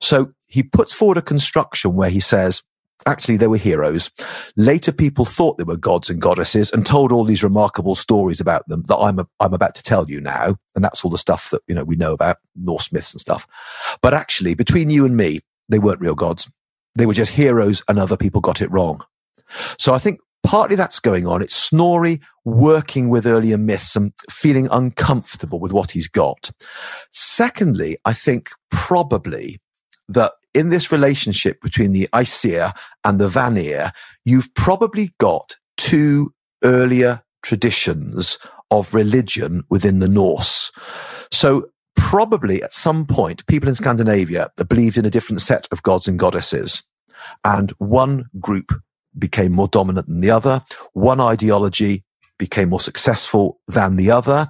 [0.00, 2.62] So he puts forward a construction where he says,
[3.06, 4.10] actually they were heroes.
[4.56, 8.66] Later people thought they were gods and goddesses and told all these remarkable stories about
[8.68, 10.56] them that I'm, I'm about to tell you now.
[10.74, 13.46] And that's all the stuff that, you know, we know about Norse myths and stuff.
[14.02, 16.50] But actually between you and me, they weren't real gods.
[16.94, 19.02] They were just heroes and other people got it wrong.
[19.78, 21.42] So I think partly that's going on.
[21.42, 26.50] It's Snorri working with earlier myths and feeling uncomfortable with what he's got.
[27.12, 29.60] Secondly, I think probably
[30.08, 32.72] that in this relationship between the Aesir
[33.04, 33.92] and the Vanir,
[34.24, 36.32] you've probably got two
[36.64, 38.38] earlier traditions
[38.70, 40.72] of religion within the Norse.
[41.30, 46.08] So probably at some point, people in Scandinavia believed in a different set of gods
[46.08, 46.82] and goddesses.
[47.44, 48.72] And one group
[49.18, 50.62] became more dominant than the other.
[50.92, 52.04] One ideology
[52.38, 54.48] became more successful than the other.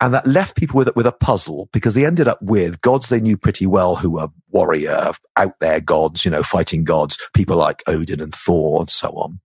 [0.00, 3.20] And that left people with, with a puzzle because they ended up with gods they
[3.20, 7.82] knew pretty well who were warrior, out there gods, you know, fighting gods, people like
[7.86, 9.40] Odin and Thor and so on.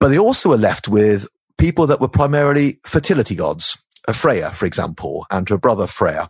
[0.00, 3.78] But they also were left with people that were primarily fertility gods,
[4.12, 6.28] Freya, for example, and her brother Freyr.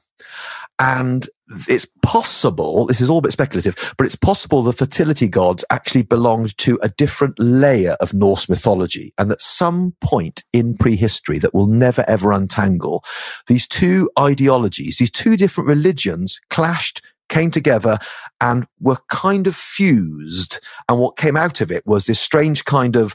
[0.79, 1.29] And
[1.69, 6.03] it's possible, this is all a bit speculative, but it's possible the fertility gods actually
[6.03, 9.13] belonged to a different layer of Norse mythology.
[9.19, 13.05] And at some point in prehistory that will never ever untangle,
[13.47, 17.99] these two ideologies, these two different religions clashed, came together
[18.41, 20.61] and were kind of fused.
[20.89, 23.15] And what came out of it was this strange kind of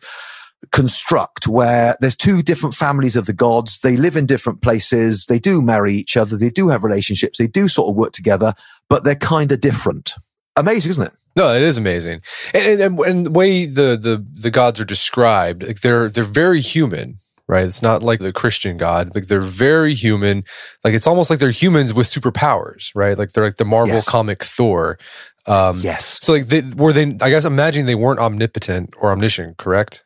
[0.72, 3.80] construct where there's two different families of the gods.
[3.80, 5.26] They live in different places.
[5.26, 6.38] They do marry each other.
[6.38, 7.38] They do have relationships.
[7.38, 8.54] They do sort of work together,
[8.90, 10.14] but they're kind of different.
[10.56, 11.14] Amazing, isn't it?
[11.36, 12.22] No, it is amazing,
[12.56, 16.62] and, and, and the way the, the the gods are described, like they're they're very
[16.62, 17.64] human, right?
[17.64, 19.14] It's not like the Christian God.
[19.14, 20.46] Like they're very human.
[20.84, 23.16] Like it's almost like they're humans with superpowers, right?
[23.20, 24.10] Like they're like the Marvel yes.
[24.10, 24.98] comic Thor.
[25.46, 26.18] Um, yes.
[26.22, 27.16] So like, they, were they?
[27.22, 30.04] I guess imagining they weren't omnipotent or omniscient, correct?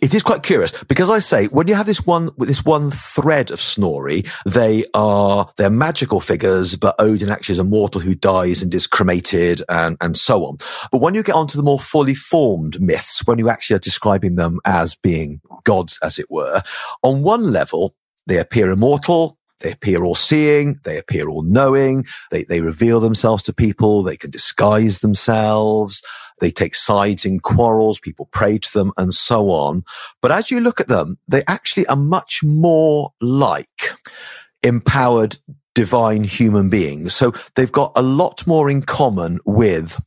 [0.00, 3.50] It is quite curious because I say when you have this one this one thread
[3.50, 8.62] of Snorri, they are they're magical figures, but Odin actually is a mortal who dies
[8.62, 10.58] and is cremated and and so on.
[10.90, 14.36] But when you get onto the more fully formed myths, when you actually are describing
[14.36, 16.62] them as being gods, as it were,
[17.02, 17.94] on one level
[18.26, 20.78] they appear immortal, they appear all seeing.
[20.84, 22.04] They appear all knowing.
[22.30, 24.02] They, they reveal themselves to people.
[24.02, 26.02] They can disguise themselves.
[26.40, 28.00] They take sides in quarrels.
[28.00, 29.84] People pray to them and so on.
[30.20, 33.92] But as you look at them, they actually are much more like
[34.62, 35.36] empowered
[35.74, 37.14] divine human beings.
[37.14, 40.00] So they've got a lot more in common with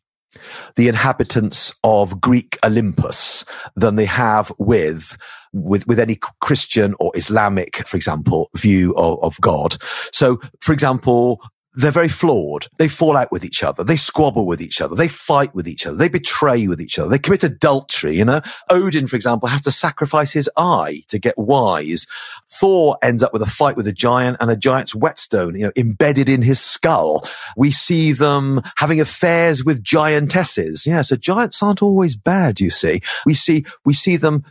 [0.75, 5.17] the inhabitants of Greek Olympus than they have with
[5.53, 9.77] with, with any Christian or Islamic, for example, view of, of God.
[10.11, 11.41] So, for example,
[11.77, 12.67] they're very flawed.
[12.77, 13.83] They fall out with each other.
[13.83, 14.95] They squabble with each other.
[14.95, 15.95] They fight with each other.
[15.95, 17.09] They betray with each other.
[17.09, 18.17] They commit adultery.
[18.17, 22.07] You know, Odin, for example, has to sacrifice his eye to get wise.
[22.49, 25.71] Thor ends up with a fight with a giant and a giant's whetstone, you know,
[25.77, 27.27] embedded in his skull.
[27.55, 30.87] We see them having affairs with giantesses.
[30.87, 31.03] Yeah.
[31.03, 33.01] So giants aren't always bad, you see.
[33.23, 34.43] We see, we see them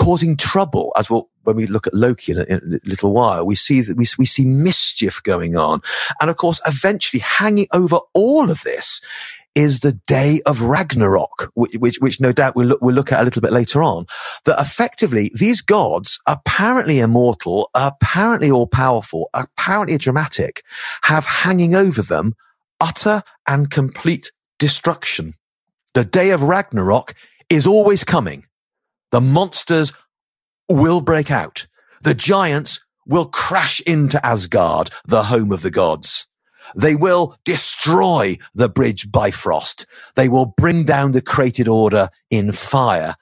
[0.00, 3.44] causing trouble as well when we look at Loki in a, in a, little while,
[3.44, 5.82] we see that we, we see mischief going on.
[6.22, 9.02] And of course, eventually hanging over all of this
[9.54, 13.20] is the day of Ragnarok, which, which, which no doubt we'll look, we'll look at
[13.20, 14.06] a little bit later on.
[14.46, 20.62] That effectively these gods, apparently immortal, apparently all powerful, apparently dramatic,
[21.02, 22.34] have hanging over them
[22.80, 25.34] utter and complete destruction.
[25.92, 27.12] The day of Ragnarok
[27.50, 28.46] is always coming.
[29.12, 29.92] The monsters
[30.68, 31.66] will break out.
[32.02, 36.26] The giants will crash into Asgard, the home of the gods.
[36.76, 39.86] They will destroy the bridge Bifrost.
[40.14, 43.16] They will bring down the created order in fire.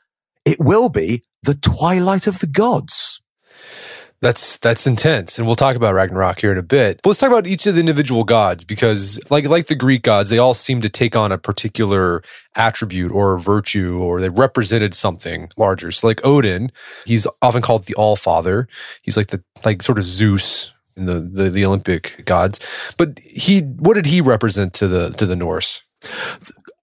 [0.44, 3.22] It will be the twilight of the gods.
[4.20, 6.98] That's that's intense, and we'll talk about Ragnarok here in a bit.
[7.04, 10.28] But let's talk about each of the individual gods because, like like the Greek gods,
[10.28, 12.22] they all seem to take on a particular
[12.56, 15.92] attribute or virtue, or they represented something larger.
[15.92, 16.72] So, like Odin,
[17.06, 18.66] he's often called the All Father.
[19.02, 22.58] He's like the like sort of Zeus in the, the the Olympic gods.
[22.98, 25.82] But he, what did he represent to the to the Norse?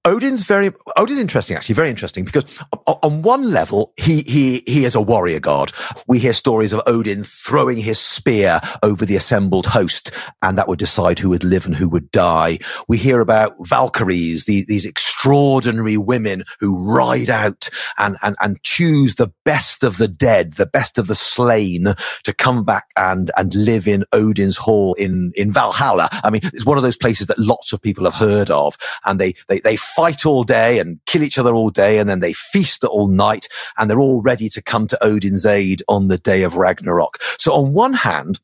[0.05, 4.93] Odin's very Odin's interesting actually, very interesting because on one level he he he is
[4.93, 5.71] a warrior god.
[6.07, 10.11] We hear stories of Odin throwing his spear over the assembled host,
[10.43, 12.59] and that would decide who would live and who would die.
[12.87, 19.15] We hear about Valkyries, the, these extraordinary women who ride out and and and choose
[19.15, 23.55] the best of the dead, the best of the slain, to come back and and
[23.55, 26.09] live in Odin's hall in in Valhalla.
[26.23, 29.19] I mean, it's one of those places that lots of people have heard of, and
[29.19, 32.33] they they they fight all day and kill each other all day, and then they
[32.33, 36.43] feast all night, and they're all ready to come to Odin's aid on the day
[36.43, 37.17] of Ragnarok.
[37.37, 38.39] So on one hand,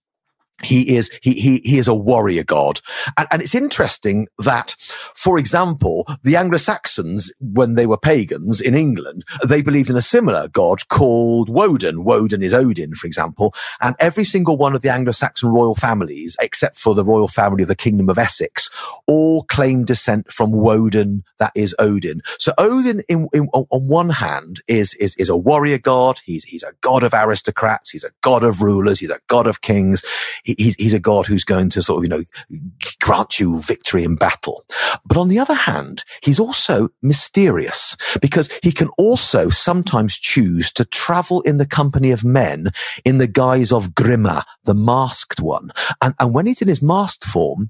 [0.64, 2.80] he is he he he is a warrior god.
[3.18, 4.76] And, and it's interesting that
[5.16, 10.48] for example the anglo-saxons when they were pagans in england they believed in a similar
[10.48, 12.04] god called woden.
[12.04, 13.54] Woden is odin for example.
[13.82, 17.70] And every single one of the anglo-saxon royal families except for the royal family of
[17.70, 18.70] the kingdom of essex
[19.08, 22.22] all claim descent from woden that is odin.
[22.38, 26.20] So odin in, in, on one hand is is is a warrior god.
[26.24, 27.90] He's he's a god of aristocrats.
[27.90, 29.00] He's a god of rulers.
[29.00, 30.04] He's a god of kings
[30.58, 32.60] he's, he's a God who's going to sort of, you know,
[33.00, 34.64] grant you victory in battle.
[35.06, 40.86] But on the other hand, he's also mysterious because he can also sometimes choose to
[40.86, 42.72] travel in the company of men
[43.06, 45.72] in the guise of Grima, the masked one.
[46.02, 47.70] And, and when he's in his masked form,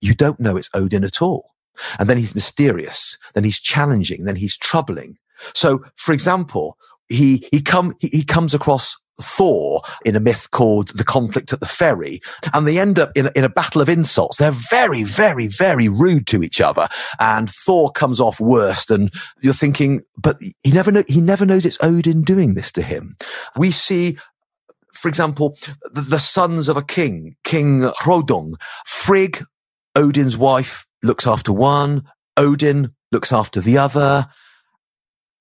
[0.00, 1.54] you don't know it's Odin at all.
[1.98, 3.18] And then he's mysterious.
[3.34, 4.24] Then he's challenging.
[4.24, 5.18] Then he's troubling.
[5.54, 6.76] So, for example,
[7.08, 11.60] he, he come, he, he comes across Thor in a myth called The Conflict at
[11.60, 12.20] the Ferry.
[12.54, 14.36] And they end up in, a- in a battle of insults.
[14.38, 16.88] They're very, very, very rude to each other.
[17.20, 18.90] And Thor comes off worst.
[18.90, 22.82] And you're thinking, but he never know, he never knows it's Odin doing this to
[22.82, 23.16] him.
[23.56, 24.18] We see
[24.94, 25.56] for example,
[25.92, 28.54] the, the sons of a king, King Hrodung,
[28.84, 29.44] Frigg,
[29.94, 32.02] Odin's wife, looks after one,
[32.36, 34.26] Odin looks after the other.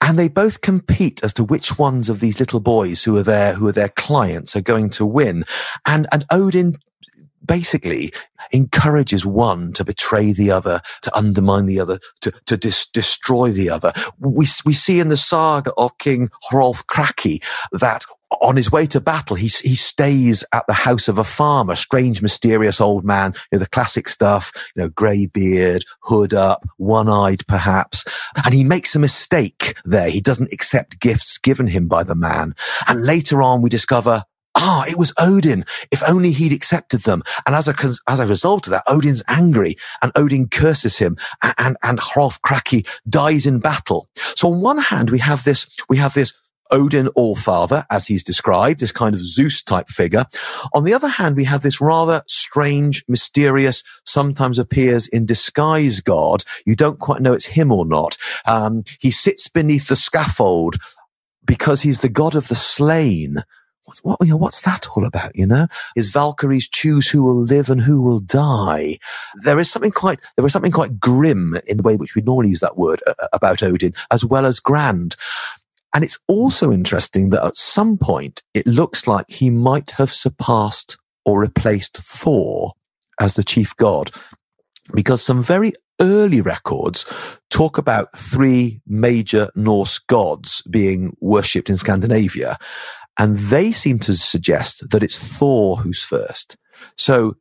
[0.02, 3.54] And they both compete as to which ones of these little boys who are their,
[3.54, 5.44] who are their clients are going to win.
[5.86, 6.78] And, and Odin
[7.46, 8.12] basically
[8.52, 13.70] encourages one to betray the other, to undermine the other, to, to dis- destroy the
[13.70, 13.92] other.
[14.20, 18.04] We, we see in the saga of King Hrolf Kraki that
[18.42, 22.22] on his way to battle, he, he stays at the house of a farmer, strange,
[22.22, 27.48] mysterious old man, you know, the classic stuff, you know, grey beard, hood up, one-eyed
[27.48, 28.06] perhaps.
[28.44, 30.10] And he makes a mistake there.
[30.10, 32.54] He doesn't accept gifts given him by the man.
[32.88, 34.24] And later on, we discover
[34.60, 35.66] Ah, it was Odin.
[35.92, 37.22] If only he'd accepted them.
[37.46, 37.76] And as a,
[38.08, 42.42] as a result of that, Odin's angry and Odin curses him and, and, and Hrolf
[42.42, 44.10] Kraki dies in battle.
[44.36, 46.34] So on one hand, we have this, we have this
[46.72, 50.26] Odin Allfather, as he's described, this kind of Zeus type figure.
[50.74, 56.44] On the other hand, we have this rather strange, mysterious, sometimes appears in disguise God.
[56.66, 58.18] You don't quite know it's him or not.
[58.46, 60.76] Um, he sits beneath the scaffold
[61.46, 63.44] because he's the God of the slain
[63.88, 65.36] what's, what, you know, what's that all about?
[65.36, 68.98] You know, is Valkyries choose who will live and who will die?
[69.42, 72.50] There is something quite, there is something quite grim in the way which we normally
[72.50, 75.16] use that word uh, about Odin, as well as grand.
[75.98, 80.96] And it's also interesting that at some point it looks like he might have surpassed
[81.26, 82.74] or replaced Thor
[83.20, 84.12] as the chief god
[84.94, 87.12] because some very early records
[87.50, 92.60] talk about three major Norse gods being worshipped in Scandinavia.
[93.18, 96.58] And they seem to suggest that it's Thor who's first.
[96.96, 97.38] So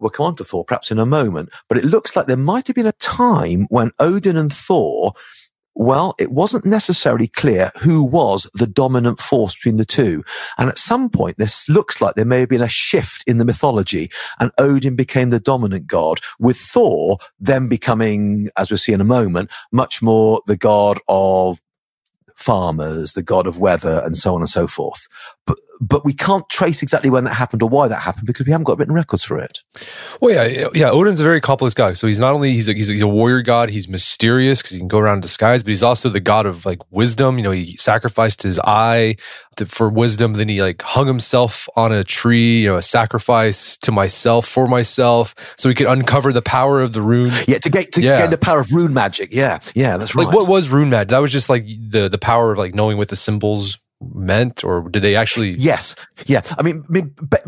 [0.00, 2.68] we'll come on to Thor perhaps in a moment, but it looks like there might
[2.68, 5.12] have been a time when Odin and Thor,
[5.78, 10.24] well, it wasn't necessarily clear who was the dominant force between the two.
[10.58, 13.44] And at some point, this looks like there may have been a shift in the
[13.44, 14.10] mythology
[14.40, 19.04] and Odin became the dominant god with Thor then becoming, as we'll see in a
[19.04, 21.60] moment, much more the god of
[22.34, 25.06] farmers, the god of weather, and so on and so forth.
[25.46, 28.52] But but we can't trace exactly when that happened or why that happened because we
[28.52, 29.62] haven't got written records for it.
[30.20, 30.90] Well, yeah, yeah.
[30.90, 31.92] Odin's a very complex guy.
[31.92, 33.70] So he's not only he's a, he's a, he's a warrior god.
[33.70, 36.66] He's mysterious because he can go around in disguise, but he's also the god of
[36.66, 37.38] like wisdom.
[37.38, 39.16] You know, he sacrificed his eye
[39.56, 40.32] to, for wisdom.
[40.32, 42.62] Then he like hung himself on a tree.
[42.62, 46.92] You know, a sacrifice to myself for myself, so he could uncover the power of
[46.92, 47.32] the rune.
[47.46, 48.18] Yeah, to get to yeah.
[48.20, 49.32] gain the power of rune magic.
[49.32, 50.26] Yeah, yeah, that's right.
[50.26, 51.10] Like what was rune magic?
[51.10, 54.88] That was just like the the power of like knowing what the symbols meant or
[54.88, 55.96] did they actually yes
[56.26, 56.84] yeah i mean,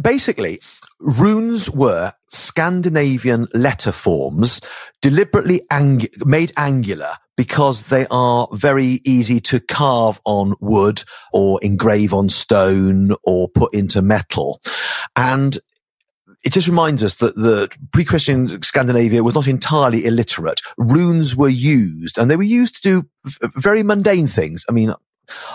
[0.00, 0.60] basically
[0.98, 4.60] runes were scandinavian letter forms
[5.00, 12.12] deliberately ang- made angular because they are very easy to carve on wood or engrave
[12.12, 14.60] on stone or put into metal
[15.16, 15.58] and
[16.42, 20.62] it just reminds us that the pre-Christian Scandinavia was not entirely illiterate.
[20.78, 24.64] Runes were used and they were used to do very mundane things.
[24.66, 24.94] I mean,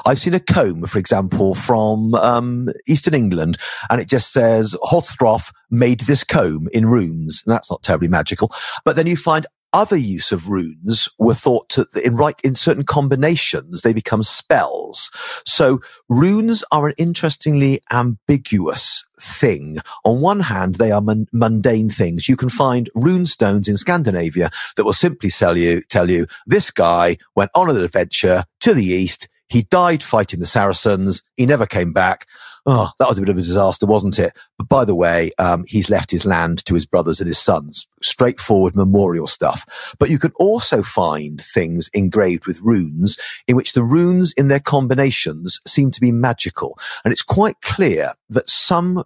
[0.05, 3.57] I've seen a comb, for example, from um, Eastern England,
[3.89, 7.43] and it just says Hothroth made this comb in runes.
[7.45, 8.51] And that's not terribly magical.
[8.83, 9.45] But then you find
[9.75, 15.11] other use of runes were thought to in right in certain combinations they become spells
[15.45, 22.29] so runes are an interestingly ambiguous thing on one hand they are mun- mundane things
[22.29, 26.71] you can find rune stones in scandinavia that will simply tell you tell you this
[26.71, 31.23] guy went on an adventure to the east he died fighting the Saracens.
[31.35, 32.27] He never came back.
[32.67, 34.35] Oh, that was a bit of a disaster, wasn't it?
[34.57, 37.87] But by the way, um, he's left his land to his brothers and his sons.
[38.01, 39.65] Straightforward memorial stuff.
[39.99, 43.17] But you can also find things engraved with runes
[43.47, 46.79] in which the runes in their combinations seem to be magical.
[47.03, 49.03] And it's quite clear that some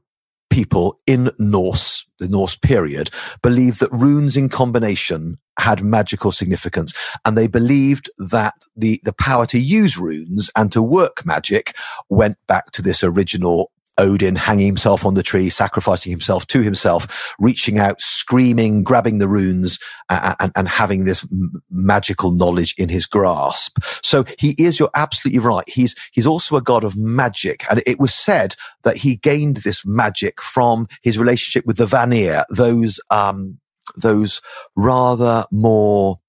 [0.49, 3.09] people in Norse, the Norse period,
[3.41, 6.93] believed that runes in combination had magical significance.
[7.25, 11.75] And they believed that the, the power to use runes and to work magic
[12.09, 17.33] went back to this original Odin hanging himself on the tree, sacrificing himself to himself,
[17.37, 19.77] reaching out, screaming, grabbing the runes,
[20.09, 23.77] uh, and, and, having this m- magical knowledge in his grasp.
[24.01, 25.67] So he is, you're absolutely right.
[25.67, 27.65] He's, he's also a god of magic.
[27.69, 32.45] And it was said that he gained this magic from his relationship with the Vanir,
[32.49, 33.59] those, um,
[33.95, 34.41] those
[34.75, 36.19] rather more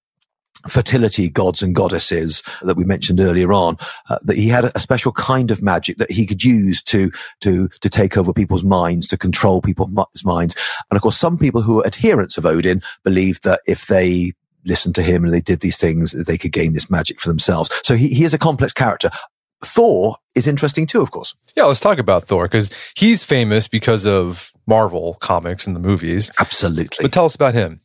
[0.68, 3.76] fertility gods and goddesses that we mentioned earlier on,
[4.08, 7.68] uh, that he had a special kind of magic that he could use to, to,
[7.80, 10.54] to take over people's minds, to control people's minds.
[10.90, 14.32] And of course, some people who are adherents of Odin believed that if they
[14.66, 17.70] listened to him and they did these things, they could gain this magic for themselves.
[17.82, 19.10] So he, he is a complex character.
[19.64, 21.34] Thor is interesting too, of course.
[21.56, 26.30] Yeah, let's talk about Thor because he's famous because of Marvel comics and the movies.
[26.38, 27.02] Absolutely.
[27.02, 27.80] But tell us about him.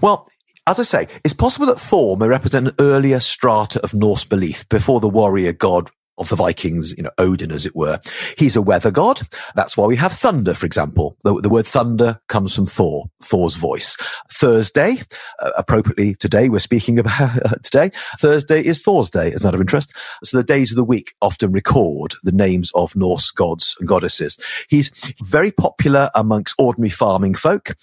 [0.00, 0.28] Well,
[0.66, 4.68] as I say, it's possible that Thor may represent an earlier strata of Norse belief
[4.68, 7.98] before the warrior god of the Vikings, you know, Odin, as it were.
[8.36, 9.22] He's a weather god.
[9.54, 11.16] That's why we have thunder, for example.
[11.24, 13.96] The, the word thunder comes from Thor, Thor's voice.
[14.30, 14.98] Thursday,
[15.40, 17.90] uh, appropriately today, we're speaking about uh, today.
[18.18, 19.96] Thursday is Thor's day, as a matter of interest.
[20.22, 24.38] So the days of the week often record the names of Norse gods and goddesses.
[24.68, 24.90] He's
[25.22, 27.74] very popular amongst ordinary farming folk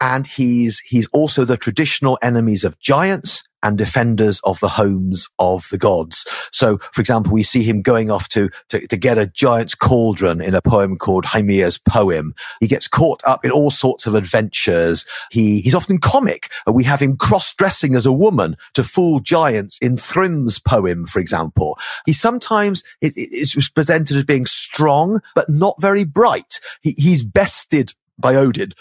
[0.00, 5.66] and he's he's also the traditional enemies of giants and defenders of the homes of
[5.70, 6.26] the gods.
[6.52, 10.40] So, for example, we see him going off to, to, to get a giant's cauldron
[10.40, 12.34] in a poem called Hymir's poem.
[12.60, 15.04] He gets caught up in all sorts of adventures.
[15.30, 16.50] He, he's often comic.
[16.66, 21.18] And we have him cross-dressing as a woman to fool giants in Thrym's poem, for
[21.18, 21.78] example.
[22.06, 26.60] He sometimes is presented as being strong, but not very bright.
[26.82, 28.72] He, he's bested by Odin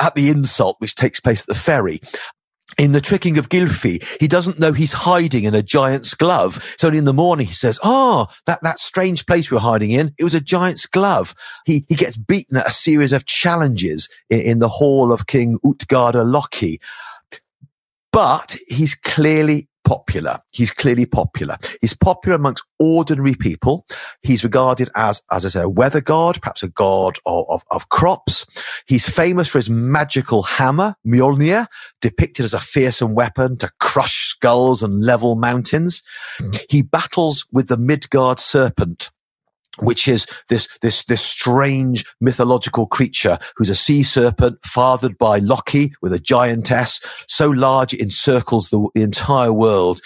[0.00, 2.00] at the insult which takes place at the ferry.
[2.78, 6.64] In the tricking of Gylfi, he doesn't know he's hiding in a giant's glove.
[6.82, 10.12] Only in the morning he says, Oh, that, that strange place we were hiding in,
[10.18, 11.34] it was a giant's glove.
[11.66, 15.58] He, he gets beaten at a series of challenges in, in the hall of King
[15.64, 16.80] Utgarda Loki.
[18.10, 20.40] But he's clearly popular.
[20.52, 21.56] He's clearly popular.
[21.80, 23.86] He's popular amongst ordinary people.
[24.22, 27.88] He's regarded as, as I say, a weather god, perhaps a god of, of, of
[27.88, 28.46] crops.
[28.86, 31.66] He's famous for his magical hammer, Mjolnir,
[32.00, 36.02] depicted as a fearsome weapon to crush skulls and level mountains.
[36.40, 36.64] Mm.
[36.68, 39.10] He battles with the Midgard serpent,
[39.78, 45.92] which is this, this, this strange mythological creature who's a sea serpent fathered by Loki
[46.02, 50.00] with a giantess, so large it encircles the, the entire world.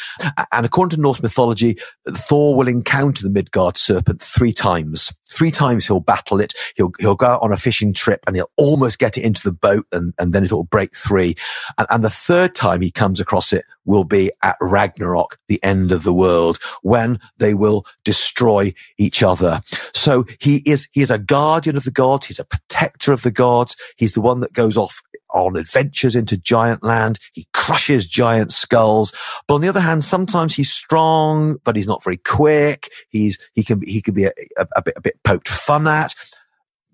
[0.53, 5.13] And according to Norse mythology, Thor will encounter the Midgard serpent three times.
[5.31, 6.55] Three times he'll battle it.
[6.77, 9.53] He'll, he'll go out on a fishing trip and he'll almost get it into the
[9.53, 11.37] boat and, and then it'll break free.
[11.77, 15.93] And, and the third time he comes across it will be at Ragnarok, the end
[15.93, 19.58] of the world, when they will destroy each other.
[19.67, 22.27] So he is, he is a guardian of the gods.
[22.27, 23.77] He's a protector of the gods.
[23.97, 25.01] He's the one that goes off
[25.35, 27.19] on adventures into giant land.
[27.33, 29.13] He crushes giant skulls.
[29.47, 32.91] But on the other hand, sometimes he's strong, but he's not very quick.
[33.11, 36.15] He's, he can, he can be a, a, a bit, a bit poked fun at.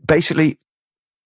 [0.07, 0.59] Basically,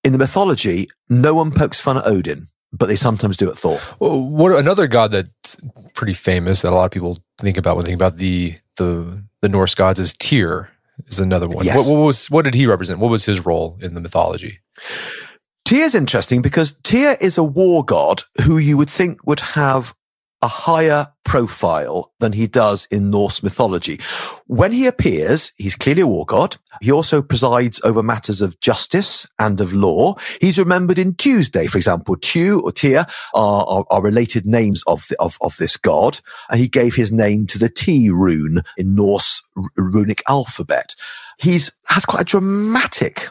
[0.05, 3.80] in the mythology, no one pokes fun at Odin but they sometimes do it Thor.
[3.99, 5.57] Well, what another god that's
[5.95, 9.24] pretty famous that a lot of people think about when they think about the the
[9.41, 10.70] the Norse gods is Tyr
[11.07, 11.64] is another one.
[11.64, 11.78] Yes.
[11.78, 13.01] What, what was what did he represent?
[13.01, 14.61] What was his role in the mythology?
[15.64, 19.94] Tyr is interesting because Tyr is a war god who you would think would have
[20.43, 24.01] a higher profile than he does in Norse mythology.
[24.47, 26.57] When he appears, he's clearly a war god.
[26.80, 30.14] He also presides over matters of justice and of law.
[30.41, 32.16] He's remembered in Tuesday, for example.
[32.16, 36.20] Tu or Tyr are, are, are related names of, the, of, of this god.
[36.51, 39.43] And he gave his name to the T rune in Norse
[39.76, 40.95] runic alphabet.
[41.39, 43.28] He's has quite a dramatic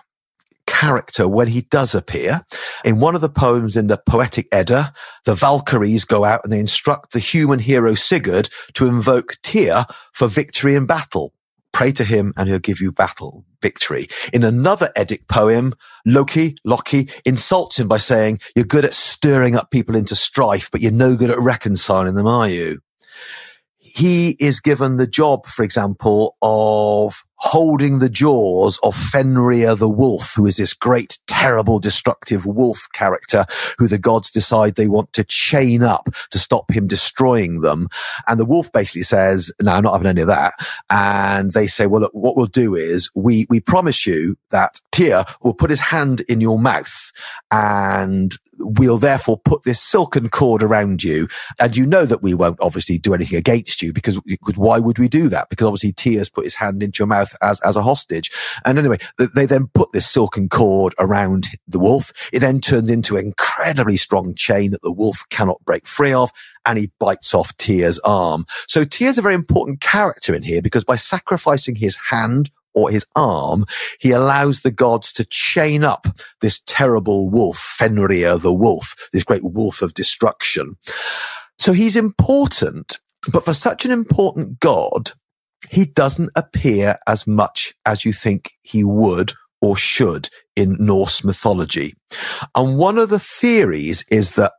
[0.78, 2.46] character when he does appear.
[2.86, 4.94] In one of the poems in the Poetic Edda,
[5.26, 10.28] the Valkyries go out and they instruct the human hero Sigurd to invoke Tyr for
[10.28, 11.34] victory in battle.
[11.74, 14.08] Pray to him and he'll give you battle victory.
[14.34, 15.74] In another Eddic poem,
[16.06, 20.82] Loki, Loki insults him by saying, you're good at stirring up people into strife, but
[20.82, 22.82] you're no good at reconciling them, are you?
[23.80, 30.34] He is given the job, for example, of holding the jaws of Fenrir the wolf,
[30.36, 33.46] who is this great, terrible, destructive wolf character
[33.78, 37.88] who the gods decide they want to chain up to stop him destroying them.
[38.28, 40.54] And the wolf basically says, no, I'm not having any of that.
[40.90, 45.26] And they say, well, look, what we'll do is we, we promise you that Tyr
[45.42, 47.12] will put his hand in your mouth
[47.52, 51.28] and we'll therefore put this silken cord around you.
[51.60, 55.00] And you know that we won't obviously do anything against you because, because why would
[55.00, 55.50] we do that?
[55.50, 58.32] Because obviously Tyr's put his hand into your mouth as, as a hostage.
[58.66, 58.98] And anyway,
[59.36, 62.12] they then put this silken cord around the wolf.
[62.34, 66.32] It then turns into an incredibly strong chain that the wolf cannot break free of.
[66.66, 68.46] And he bites off Tyr's arm.
[68.68, 73.06] So Tyr's a very important character in here because by sacrificing his hand or his
[73.16, 73.66] arm,
[74.00, 76.06] he allows the gods to chain up
[76.42, 80.78] this terrible wolf, Fenrir the wolf, this great wolf of destruction.
[81.58, 85.12] So he's important But for such an important god,
[85.70, 91.96] he doesn't appear as much as you think he would or should in Norse mythology.
[92.56, 94.54] And one of the theories is that,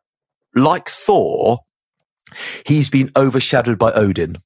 [0.55, 1.61] like Thor,
[2.67, 4.37] he's been overshadowed by Odin.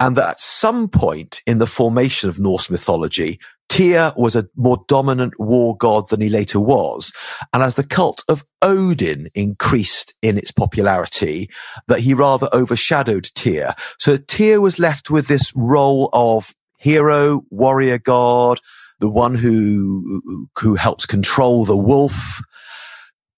[0.00, 3.38] And that at some point in the formation of Norse mythology,
[3.68, 7.12] Tyr was a more dominant war god than he later was.
[7.52, 11.50] And as the cult of Odin increased in its popularity,
[11.88, 13.74] that he rather overshadowed Tyr.
[13.98, 18.60] So Tyr was left with this role of hero, warrior god,
[19.00, 22.40] the one who, who helps control the wolf.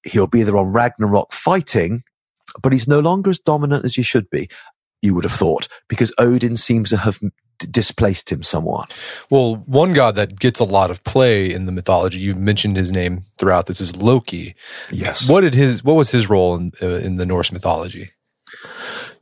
[0.04, 2.02] He'll be there on Ragnarok fighting,
[2.62, 4.48] but he's no longer as dominant as he should be
[5.02, 7.20] you would have thought, because Odin seems to have
[7.58, 8.92] displaced him somewhat.
[9.30, 12.92] Well, one god that gets a lot of play in the mythology, you've mentioned his
[12.92, 14.54] name throughout this, is Loki.
[14.92, 15.28] Yes.
[15.28, 18.10] What did his What was his role in uh, in the Norse mythology?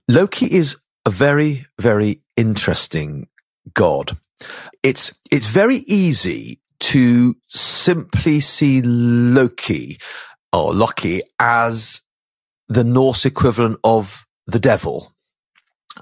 [0.09, 3.29] Loki is a very very interesting
[3.75, 4.17] god.
[4.83, 9.99] It's it's very easy to simply see Loki
[10.53, 12.03] or Loki as
[12.69, 15.16] the Norse equivalent of the devil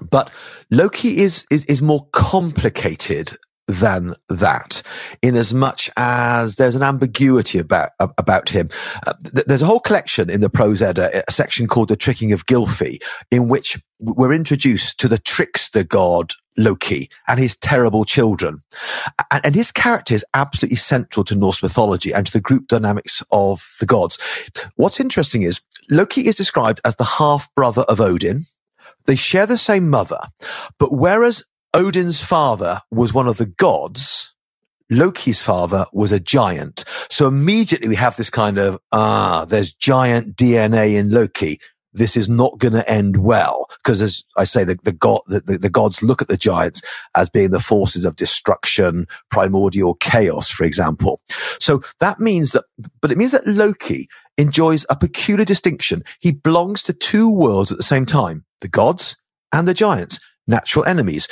[0.01, 0.29] but
[0.71, 3.35] Loki is, is, is more complicated
[3.67, 4.81] than that
[5.21, 8.69] in as much as there's an ambiguity about about him.
[9.07, 12.31] Uh, th- there's a whole collection in the prose edda a section called the tricking
[12.31, 18.61] of gylfi in which we're introduced to the trickster god loki and his terrible children.
[19.31, 23.23] And, and his character is absolutely central to norse mythology and to the group dynamics
[23.31, 24.17] of the gods.
[24.75, 28.45] What's interesting is loki is described as the half brother of odin
[29.05, 30.19] they share the same mother,
[30.79, 31.43] but whereas
[31.73, 34.33] Odin's father was one of the gods,
[34.89, 36.85] Loki's father was a giant.
[37.09, 41.59] So immediately we have this kind of, ah, there's giant DNA in Loki.
[41.93, 43.67] This is not going to end well.
[43.83, 46.81] Because as I say, the, the god, the, the, the gods look at the giants
[47.15, 51.21] as being the forces of destruction, primordial chaos, for example.
[51.59, 52.65] So that means that,
[53.01, 56.03] but it means that Loki enjoys a peculiar distinction.
[56.19, 59.15] He belongs to two worlds at the same time, the gods
[59.53, 61.27] and the giants, natural enemies.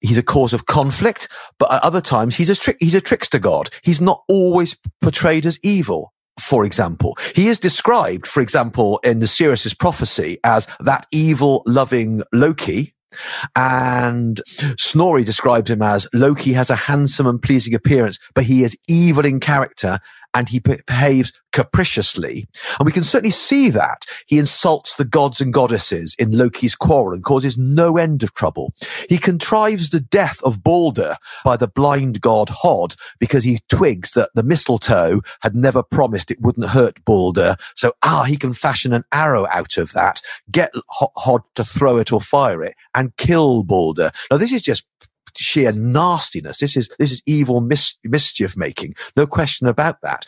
[0.00, 1.28] He's a cause of conflict,
[1.58, 3.68] but at other times he's a trick, he's a trickster god.
[3.82, 6.14] He's not always portrayed as evil.
[6.40, 12.22] For example, he is described, for example, in the Seeress' prophecy as that evil loving
[12.32, 12.94] Loki,
[13.56, 14.40] and
[14.78, 19.26] Snorri describes him as Loki has a handsome and pleasing appearance, but he is evil
[19.26, 19.98] in character
[20.34, 22.46] and he behaves capriciously.
[22.78, 24.04] And we can certainly see that.
[24.26, 28.74] He insults the gods and goddesses in Loki's quarrel and causes no end of trouble.
[29.08, 34.30] He contrives the death of Balder by the blind god Hod because he twigs that
[34.34, 37.56] the mistletoe had never promised it wouldn't hurt Balder.
[37.74, 40.20] So, ah, he can fashion an arrow out of that,
[40.50, 44.12] get Hod to throw it or fire it and kill Balder.
[44.30, 44.84] Now, this is just
[45.38, 46.58] sheer nastiness.
[46.58, 48.94] This is, this is evil mis- mischief making.
[49.16, 50.24] No question about that.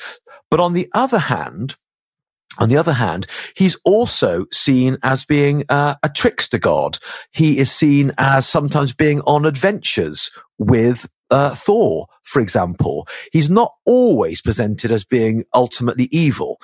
[0.51, 1.77] But on the other hand,
[2.59, 6.99] on the other hand, he's also seen as being uh, a trickster god.
[7.33, 13.07] He is seen as sometimes being on adventures with uh, Thor, for example.
[13.33, 16.61] He's not always presented as being ultimately evil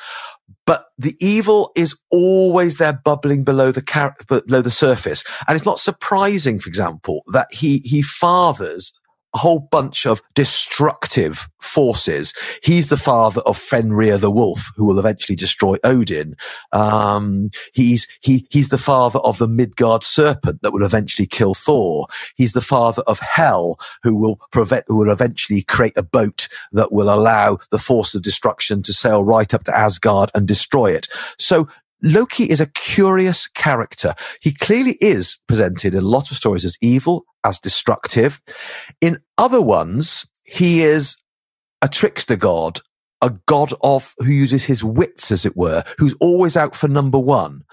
[0.66, 5.24] but the evil is always there bubbling below the car- below the surface.
[5.46, 8.92] And it's not surprising, for example, that he, he fathers
[9.36, 12.32] a whole bunch of destructive forces.
[12.62, 16.36] He's the father of Fenrir the wolf, who will eventually destroy Odin.
[16.72, 22.06] Um, he's he he's the father of the Midgard serpent that will eventually kill Thor.
[22.36, 26.90] He's the father of Hel, who will prevent who will eventually create a boat that
[26.90, 31.08] will allow the force of destruction to sail right up to Asgard and destroy it.
[31.38, 31.68] So
[32.02, 34.14] Loki is a curious character.
[34.40, 38.40] He clearly is presented in a lot of stories as evil, as destructive.
[39.00, 41.16] In other ones, he is
[41.80, 42.80] a trickster god,
[43.22, 47.18] a god of who uses his wits, as it were, who's always out for number
[47.18, 47.64] one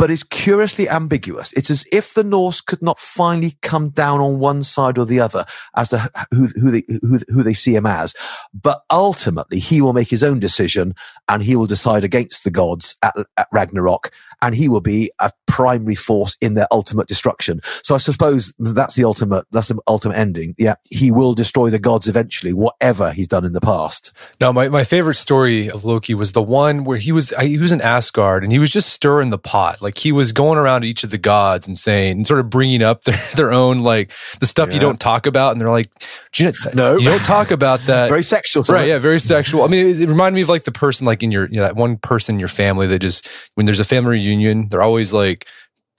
[0.00, 1.52] but is curiously ambiguous.
[1.52, 5.20] It's as if the Norse could not finally come down on one side or the
[5.20, 5.44] other
[5.76, 8.14] as to who, who they, who, who they see him as.
[8.54, 10.94] But ultimately, he will make his own decision
[11.28, 14.10] and he will decide against the gods at, at Ragnarok
[14.42, 17.60] and he will be a primary force in their ultimate destruction.
[17.82, 20.54] So I suppose that's the ultimate, that's the ultimate ending.
[20.58, 20.76] Yeah.
[20.90, 24.12] He will destroy the gods eventually, whatever he's done in the past.
[24.40, 27.72] Now, my, my favorite story of Loki was the one where he was, he was
[27.72, 29.82] in Asgard and he was just stirring the pot.
[29.82, 32.48] Like he was going around to each of the gods and saying, and sort of
[32.48, 34.74] bringing up their, their own, like the stuff yeah.
[34.74, 35.52] you don't talk about.
[35.52, 35.90] And they're like,
[36.36, 38.08] you know, no, you don't talk about that.
[38.08, 38.62] very sexual.
[38.68, 38.88] Right.
[38.88, 38.98] Yeah.
[38.98, 39.64] Very sexual.
[39.64, 41.62] I mean, it, it reminded me of like the person, like in your, you know,
[41.62, 44.29] that one person in your family that just, when there's a family reunion,
[44.68, 45.46] they're always like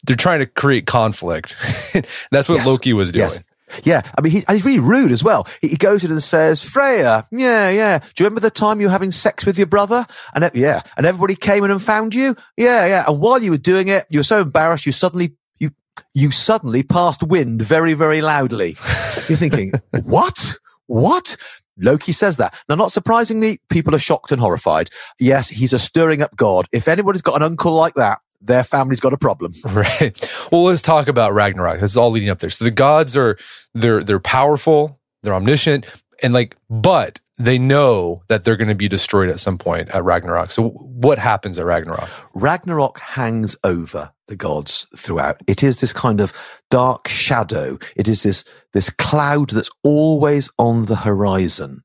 [0.04, 1.56] they're trying to create conflict.
[2.32, 2.66] That's what Yes.
[2.68, 3.30] Loki was doing.
[3.30, 3.44] Yes.
[3.86, 5.48] Yeah, I mean, he, and he's really rude as well.
[5.62, 8.00] He, he goes in and says, Freya, yeah, yeah.
[8.00, 10.06] Do you remember the time you were having sex with your brother?
[10.36, 12.36] And yeah, and everybody came in and found you?
[12.58, 13.06] Yeah, yeah.
[13.08, 15.72] And while you were doing it, you were so embarrassed, you suddenly, you,
[16.14, 18.72] you suddenly passed wind very, very loudly.
[19.30, 19.72] You're thinking,
[20.04, 20.58] what?
[20.88, 21.38] What?
[21.82, 22.54] Loki says that.
[22.70, 24.90] Now, not surprisingly, people are shocked and horrified.
[25.20, 26.68] Yes, he's a stirring up god.
[26.72, 29.54] If anybody's got an uncle like that, their family's got a problem.
[29.72, 30.48] Right.
[30.52, 31.80] Well, let's talk about Ragnarok.
[31.80, 32.50] This is all leading up there.
[32.50, 33.38] So the gods are
[33.74, 38.88] they're they're powerful, they're omniscient, and like, but they know that they're going to be
[38.88, 40.52] destroyed at some point at Ragnarok.
[40.52, 42.10] So what happens at Ragnarok?
[42.34, 45.42] Ragnarok hangs over the gods throughout.
[45.48, 46.34] It is this kind of
[46.70, 47.80] dark shadow.
[47.96, 51.84] It is this, this cloud that's always on the horizon.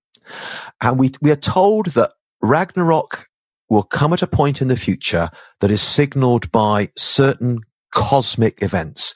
[0.81, 2.13] And we, we are told that
[2.43, 3.27] Ragnarok
[3.69, 5.31] will come at a point in the future
[5.61, 7.61] that is signaled by certain
[7.93, 9.15] cosmic events.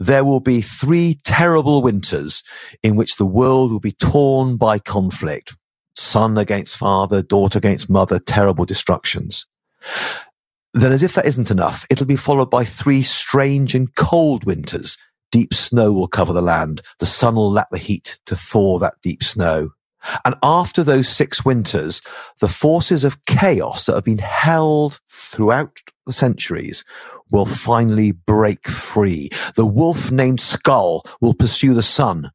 [0.00, 2.42] There will be three terrible winters
[2.82, 5.54] in which the world will be torn by conflict.
[5.94, 9.46] Son against father, daughter against mother, terrible destructions.
[10.72, 14.96] Then, as if that isn't enough, it'll be followed by three strange and cold winters.
[15.30, 16.80] Deep snow will cover the land.
[16.98, 19.70] The sun will lack the heat to thaw that deep snow.
[20.24, 22.00] And after those six winters,
[22.40, 26.84] the forces of chaos that have been held throughout the centuries
[27.30, 29.30] will finally break free.
[29.54, 32.30] The wolf named Skoll will pursue the sun,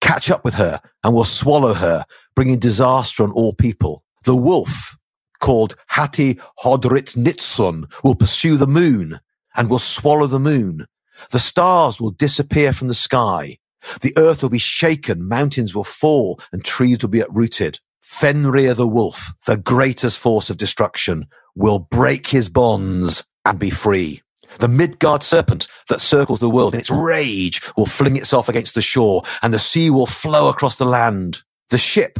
[0.00, 2.04] catch up with her, and will swallow her,
[2.34, 4.04] bringing disaster on all people.
[4.24, 4.96] The wolf,
[5.40, 9.20] called Hati Hrodvitnisson, will pursue the moon
[9.56, 10.86] and will swallow the moon.
[11.30, 13.58] The stars will disappear from the sky.
[14.00, 17.80] The earth will be shaken, mountains will fall, and trees will be uprooted.
[18.00, 24.21] Fenrir the wolf, the greatest force of destruction, will break his bonds and be free.
[24.60, 28.82] The Midgard serpent that circles the world in its rage will fling itself against the
[28.82, 31.42] shore, and the sea will flow across the land.
[31.70, 32.18] The ship,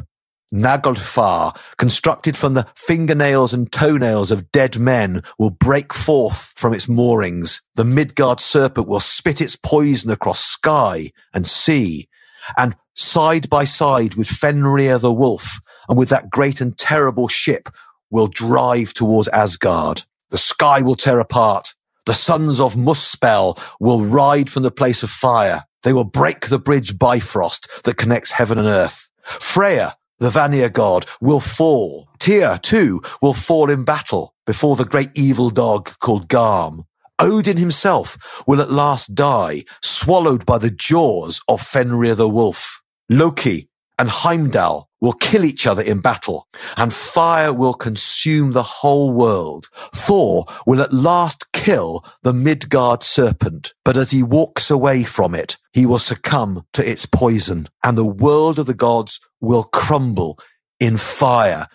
[0.53, 6.89] Naglfar, constructed from the fingernails and toenails of dead men, will break forth from its
[6.89, 7.62] moorings.
[7.74, 12.09] The Midgard serpent will spit its poison across sky and sea.
[12.57, 17.68] And side by side with Fenrir the wolf, and with that great and terrible ship,
[18.11, 20.03] will drive towards Asgard.
[20.30, 21.74] The sky will tear apart.
[22.05, 25.64] The sons of Muspel will ride from the place of fire.
[25.82, 29.09] They will break the bridge Bifrost that connects heaven and earth.
[29.24, 32.09] Freyr, the Vanir god, will fall.
[32.18, 36.84] Tyr, too, will fall in battle before the great evil dog called Garm.
[37.18, 42.82] Odin himself will at last die, swallowed by the jaws of Fenrir the wolf.
[43.09, 43.68] Loki
[44.03, 49.68] and Heimdall will kill each other in battle, and fire will consume the whole world.
[49.94, 55.57] Thor will at last kill the Midgard serpent, but as he walks away from it,
[55.72, 60.36] he will succumb to its poison, and the world of the gods will crumble
[60.80, 61.68] in fire,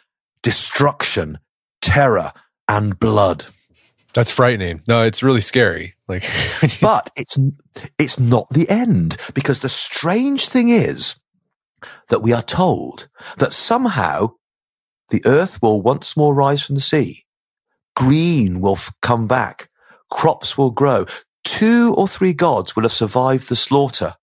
[0.43, 1.39] destruction,
[1.81, 2.33] terror,
[2.67, 3.45] and blood.
[4.13, 4.81] That's frightening.
[4.85, 5.95] No, it's really scary.
[6.09, 6.25] Like,
[6.81, 7.37] but it's
[7.97, 11.15] it's not the end because the strange thing is
[12.09, 13.07] that we are told
[13.37, 14.29] that somehow
[15.09, 17.25] the earth will once more rise from the sea.
[17.95, 19.69] Green will f- come back.
[20.11, 21.05] Crops will grow.
[21.43, 24.15] Two or three gods will have survived the slaughter.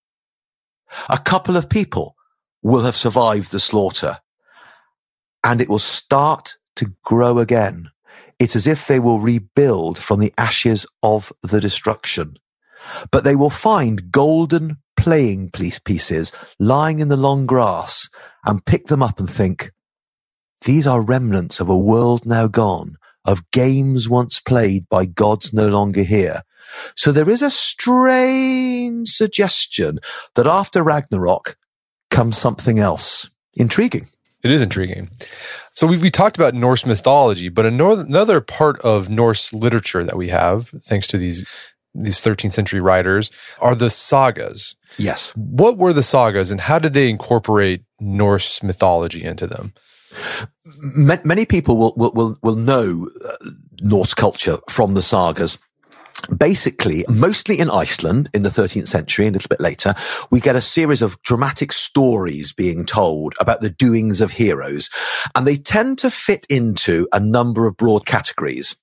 [1.09, 2.17] A couple of people
[2.63, 4.19] will have survived the slaughter
[5.43, 7.91] and it will start to grow again.
[8.39, 12.39] It's as if they will rebuild from the ashes of the destruction.
[13.11, 18.09] But they will find golden playing piece- pieces lying in the long grass
[18.45, 19.73] and pick them up and think,
[20.63, 25.69] these are remnants of a world now gone, of games once played by gods no
[25.69, 26.43] longer here.
[26.97, 29.99] So there is a strange suggestion
[30.35, 31.57] that after Ragnarok
[32.11, 33.29] comes something else.
[33.55, 34.07] Intriguing.
[34.43, 35.09] It is intriguing.
[35.73, 40.29] So we we talked about Norse mythology, but another part of Norse literature that we
[40.29, 41.47] have, thanks to these
[41.95, 43.31] these 13th century writers,
[43.61, 44.77] are the sagas.
[44.99, 45.33] Yes.
[45.37, 49.73] What were the sagas, and how did they incorporate Norse mythology into them?
[51.25, 55.59] Many people will will will, will know uh, Norse culture from the sagas.
[56.37, 59.95] Basically, mostly in Iceland in the 13th century, and a little bit later,
[60.31, 64.89] we get a series of dramatic stories being told about the doings of heroes.
[65.35, 68.75] And they tend to fit into a number of broad categories.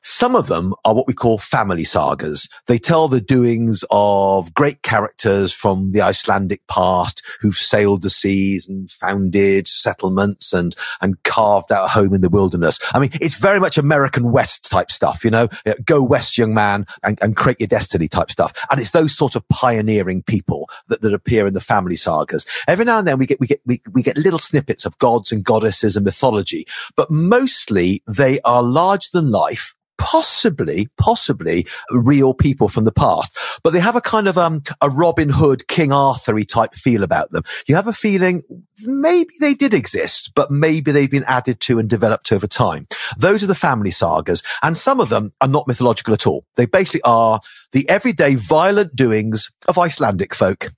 [0.00, 2.48] Some of them are what we call family sagas.
[2.66, 8.68] They tell the doings of great characters from the Icelandic past who've sailed the seas
[8.68, 12.78] and founded settlements and, and carved out a home in the wilderness.
[12.94, 15.48] I mean, it's very much American West type stuff, you know,
[15.84, 18.52] go west, young man and, and create your destiny type stuff.
[18.70, 22.44] And it's those sort of pioneering people that, that appear in the family sagas.
[22.66, 25.30] Every now and then we get, we get, we, we get little snippets of gods
[25.30, 26.66] and goddesses and mythology,
[26.96, 33.72] but mostly they are larger than life possibly, possibly real people from the past, but
[33.72, 37.42] they have a kind of um, a Robin Hood, King Arthur type feel about them.
[37.66, 38.42] You have a feeling
[38.84, 42.86] maybe they did exist, but maybe they've been added to and developed over time.
[43.16, 46.44] Those are the family sagas, and some of them are not mythological at all.
[46.56, 47.40] They basically are
[47.72, 50.70] the everyday violent doings of Icelandic folk.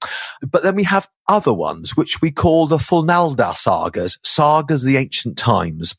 [0.48, 4.96] But then we have other ones, which we call the Fornaldar sagas, sagas of the
[4.96, 5.94] ancient times.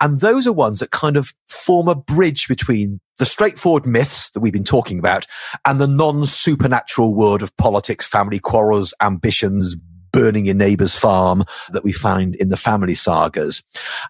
[0.00, 4.40] And those are ones that kind of form a bridge between the straightforward myths that
[4.40, 5.26] we've been talking about
[5.64, 9.76] and the non-supernatural world of politics, family quarrels, ambitions,
[10.12, 13.62] burning your neighbor's farm that we find in the family sagas.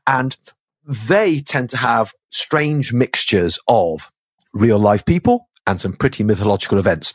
[0.06, 0.36] And
[0.84, 4.10] they tend to have strange mixtures of
[4.54, 7.14] real life people and some pretty mythological events.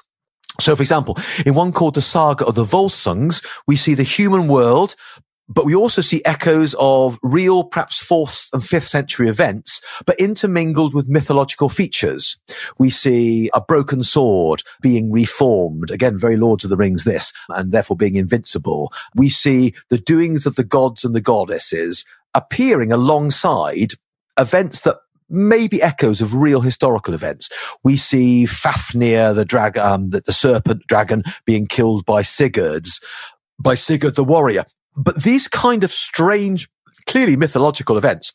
[0.60, 4.47] So, for example, in one called the Saga of the Volsungs, we see the human
[4.47, 4.95] world,
[5.49, 10.93] but we also see echoes of real, perhaps fourth and fifth century events, but intermingled
[10.93, 12.38] with mythological features.
[12.78, 15.89] We see a broken sword being reformed.
[15.89, 18.91] Again, very Lords of the Rings, this, and therefore being invincible.
[19.16, 22.03] We see the doings of the gods and the goddesses
[22.34, 23.93] appearing alongside
[24.38, 24.97] events that
[25.30, 27.50] maybe echoes of real historical events.
[27.84, 33.02] We see Fafnir, the dragon, um, the, the serpent dragon being killed by Sigurd's,
[33.60, 34.66] by Sigurd the warrior.
[34.96, 36.70] But these kind of strange,
[37.06, 38.34] clearly mythological events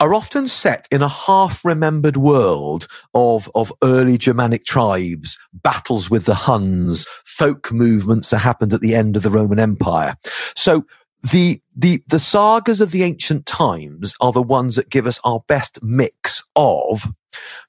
[0.00, 6.24] are often set in a half remembered world of, of early Germanic tribes, battles with
[6.24, 10.16] the Huns, folk movements that happened at the end of the Roman Empire.
[10.56, 10.84] So
[11.32, 15.40] the the the sagas of the ancient times are the ones that give us our
[15.48, 17.12] best mix of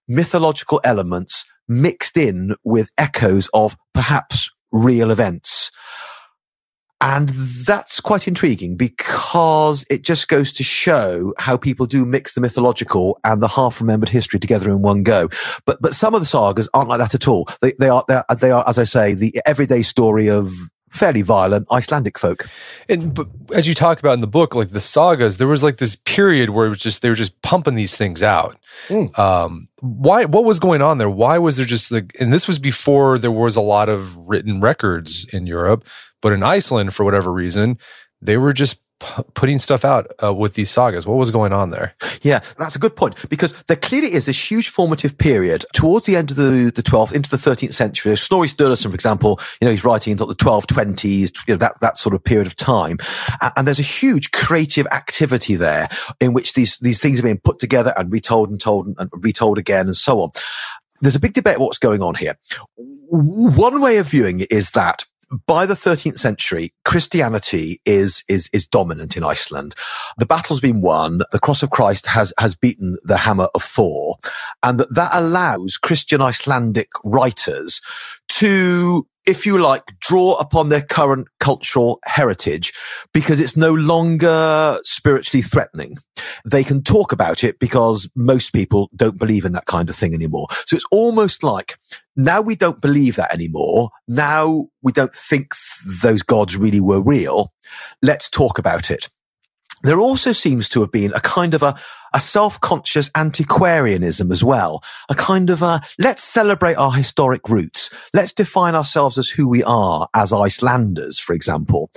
[0.08, 5.72] mythological elements mixed in with echoes of perhaps real events.
[7.00, 12.42] And that's quite intriguing because it just goes to show how people do mix the
[12.42, 15.30] mythological and the half remembered history together in one go.
[15.66, 17.48] But, but some of the sagas aren't like that at all.
[17.62, 20.52] They, they are, they are, they are, as I say, the everyday story of
[20.90, 22.50] fairly violent Icelandic folk.
[22.90, 25.78] And but as you talk about in the book, like the sagas, there was like
[25.78, 28.58] this period where it was just they were just pumping these things out.
[28.88, 29.18] Mm.
[29.18, 30.26] Um, why?
[30.26, 31.10] What was going on there?
[31.10, 32.14] Why was there just like?
[32.20, 35.88] And this was before there was a lot of written records in Europe,
[36.22, 37.78] but in Iceland, for whatever reason,
[38.22, 41.06] they were just p- putting stuff out uh, with these sagas.
[41.06, 41.94] What was going on there?
[42.22, 46.16] Yeah, that's a good point because there clearly is this huge formative period towards the
[46.16, 48.16] end of the, the 12th into the 13th century.
[48.16, 51.98] Snorri Sturluson, for example, you know, he's writing until the 1220s, you know, that, that
[51.98, 52.98] sort of period of time.
[53.56, 55.90] And there's a huge creative activity there
[56.20, 59.58] in which these, these things are being put together and retold and told and retold
[59.58, 60.32] again and so on.
[61.02, 62.36] There's a big debate what's going on here.
[62.76, 65.06] One way of viewing it is that
[65.46, 69.76] by the 13th century, Christianity is, is, is dominant in Iceland.
[70.18, 71.22] The battle's been won.
[71.32, 74.18] The cross of Christ has, has beaten the hammer of Thor.
[74.64, 77.82] And that, allows Christian Icelandic writers
[78.30, 82.74] to if you like, draw upon their current cultural heritage
[83.14, 85.98] because it's no longer spiritually threatening.
[86.46, 90.14] They can talk about it because most people don't believe in that kind of thing
[90.14, 90.48] anymore.
[90.66, 91.78] So it's almost like
[92.16, 93.90] now we don't believe that anymore.
[94.08, 97.52] Now we don't think th- those gods really were real.
[98.02, 99.10] Let's talk about it
[99.84, 101.76] there also seems to have been a kind of a,
[102.14, 104.84] a self-conscious antiquarianism as well.
[105.10, 107.90] A kind of a, let's celebrate our historic roots.
[108.14, 111.92] Let's define ourselves as who we are as Icelanders, for example.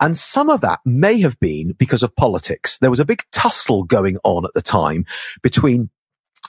[0.00, 2.78] And some of that may have been because of politics.
[2.78, 5.04] There was a big tussle going on at the time
[5.42, 5.90] between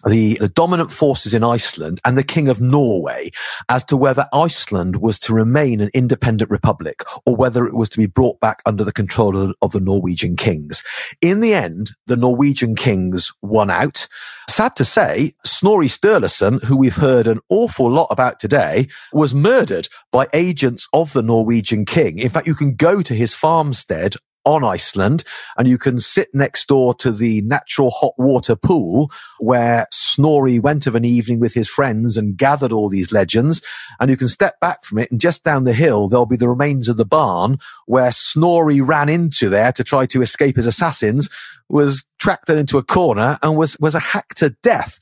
[0.07, 3.31] the, the dominant forces in Iceland and the King of Norway
[3.69, 7.97] as to whether Iceland was to remain an independent republic or whether it was to
[7.97, 10.83] be brought back under the control of, of the Norwegian kings.
[11.21, 14.07] In the end, the Norwegian kings won out.
[14.49, 19.87] Sad to say, Snorri Sturluson, who we've heard an awful lot about today, was murdered
[20.11, 22.19] by agents of the Norwegian king.
[22.19, 24.15] In fact, you can go to his farmstead
[24.45, 25.23] on Iceland
[25.57, 30.87] and you can sit next door to the natural hot water pool where Snorri went
[30.87, 33.61] of an evening with his friends and gathered all these legends.
[33.99, 36.49] And you can step back from it and just down the hill, there'll be the
[36.49, 37.57] remains of the barn
[37.87, 41.29] where Snorri ran into there to try to escape his assassins,
[41.69, 44.99] was tracked into a corner and was, was a hacked to death.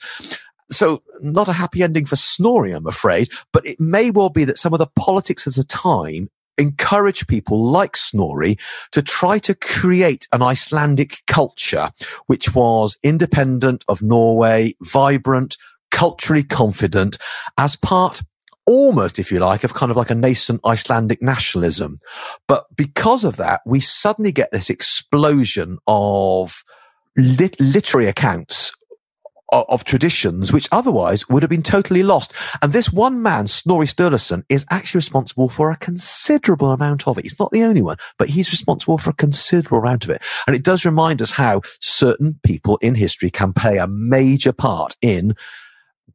[0.72, 4.57] So not a happy ending for Snorri, I'm afraid, but it may well be that
[4.57, 8.58] some of the politics of the time encourage people like Snorri
[8.92, 11.92] to try to create an Icelandic culture
[12.28, 15.58] which was independent of Norway, vibrant,
[15.92, 17.18] culturally confident
[17.58, 18.22] as part
[18.66, 22.00] almost, if you like, of kind of like a nascent Icelandic nationalism.
[22.48, 26.64] But because of that, we suddenly get this explosion of
[27.18, 28.72] lit- literary accounts
[29.54, 32.34] of, traditions which otherwise would have been totally lost.
[32.62, 37.26] And this one man, Snorri Sturluson, is actually responsible for a considerable amount of it.
[37.26, 40.22] He's not the only one, but he's responsible for a considerable amount of it.
[40.48, 44.96] And it does remind us how certain people in history can play a major part
[45.02, 45.36] in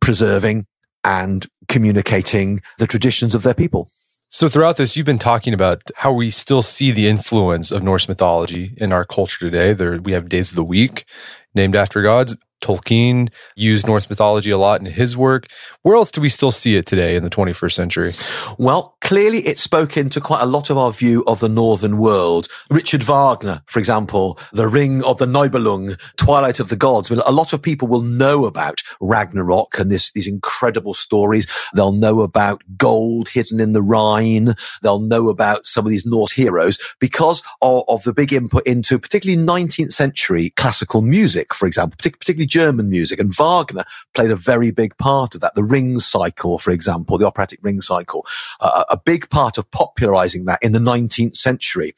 [0.00, 0.66] preserving
[1.04, 3.88] and communicating the traditions of their people.
[4.30, 8.08] So throughout this, you've been talking about how we still see the influence of Norse
[8.08, 9.72] mythology in our culture today.
[9.72, 11.06] There, we have days of the week
[11.54, 12.36] named after gods.
[12.60, 15.46] Tolkien used Norse mythology a lot in his work.
[15.82, 18.12] Where else do we still see it today in the 21st century?
[18.58, 22.48] Well, clearly it spoke into quite a lot of our view of the northern world.
[22.70, 27.10] Richard Wagner, for example, The Ring of the Nibelung, Twilight of the Gods.
[27.10, 31.46] a lot of people will know about Ragnarok and this, these incredible stories.
[31.74, 34.54] They'll know about gold hidden in the Rhine.
[34.82, 38.98] They'll know about some of these Norse heroes because of, of the big input into
[38.98, 43.20] particularly 19th century classical music, for example, particularly German music.
[43.20, 43.84] And Wagner
[44.14, 45.54] played a very big part of that.
[45.54, 48.26] The Ring cycle, for example, the operatic Ring cycle,
[48.60, 51.94] uh, a big part of popularizing that in the 19th century.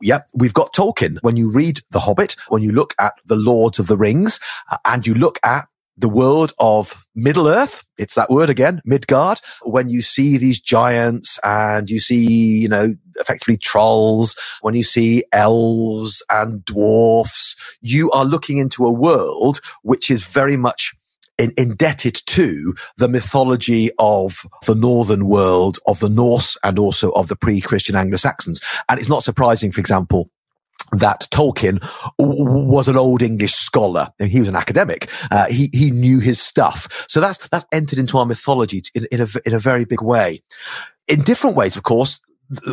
[0.00, 1.18] Yep, we've got Tolkien.
[1.22, 4.40] When you read The Hobbit, when you look at The Lords of the Rings,
[4.70, 5.66] uh, and you look at
[5.96, 7.82] the world of Middle Earth.
[7.98, 9.40] It's that word again, Midgard.
[9.62, 15.24] When you see these giants and you see, you know, effectively trolls, when you see
[15.32, 20.94] elves and dwarfs, you are looking into a world which is very much
[21.38, 27.28] in, indebted to the mythology of the northern world, of the Norse and also of
[27.28, 28.60] the pre-Christian Anglo-Saxons.
[28.88, 30.30] And it's not surprising, for example,
[30.92, 31.82] that Tolkien
[32.18, 34.08] was an old English scholar.
[34.18, 35.08] He was an academic.
[35.30, 37.06] Uh, he he knew his stuff.
[37.08, 40.42] So that's that's entered into our mythology in, in a in a very big way.
[41.08, 42.20] In different ways, of course.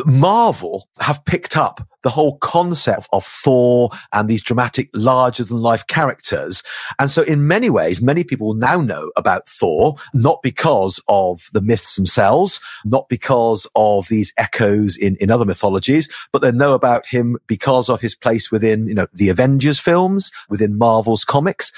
[0.06, 5.86] Marvel have picked up the whole concept of Thor and these dramatic, larger than life
[5.88, 6.62] characters.
[7.00, 11.62] And so in many ways, many people now know about Thor, not because of the
[11.62, 17.06] myths themselves, not because of these echoes in, in other mythologies, but they know about
[17.06, 21.72] him because of his place within, you know, the Avengers films, within Marvel's comics.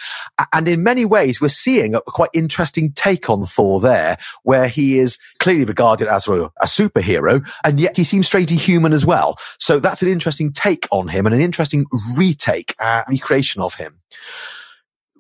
[0.53, 4.99] And in many ways, we're seeing a quite interesting take on Thor there, where he
[4.99, 9.39] is clearly regarded as a, a superhero, and yet he seems strangely human as well.
[9.59, 11.85] So that's an interesting take on him and an interesting
[12.17, 14.01] retake, uh, recreation of him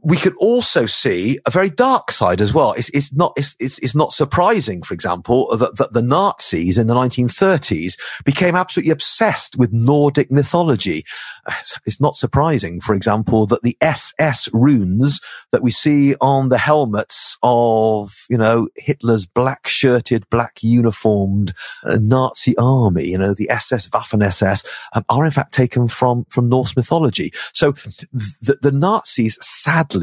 [0.06, 2.74] we could also see a very dark side as well.
[2.74, 6.94] It's, it's not, it's, it's, not surprising, for example, that, that the Nazis in the
[6.94, 11.04] 1930s became absolutely obsessed with Nordic mythology.
[11.86, 15.20] It's not surprising, for example, that the SS runes
[15.52, 21.54] that we see on the helmets of, you know, Hitler's black shirted, black uniformed
[21.84, 24.64] uh, Nazi army, you know, the SS Waffen SS,
[24.94, 27.32] um, are in fact taken from, from Norse mythology.
[27.52, 27.72] So
[28.12, 29.95] the Nazis sadly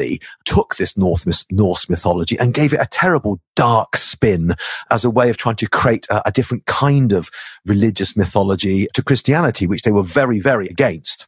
[0.46, 4.56] took this North, Norse mythology and gave it a terrible dark spin
[4.90, 7.30] as a way of trying to create a, a different kind of
[7.66, 11.28] religious mythology to Christianity, which they were very, very against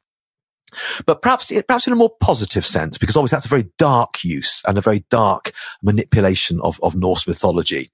[1.06, 4.62] but perhaps perhaps in a more positive sense, because obviously that's a very dark use
[4.68, 7.90] and a very dark manipulation of, of Norse mythology.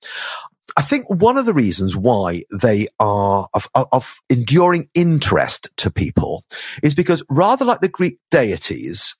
[0.78, 6.44] I think one of the reasons why they are of, of, enduring interest to people
[6.82, 9.16] is because rather like the Greek deities,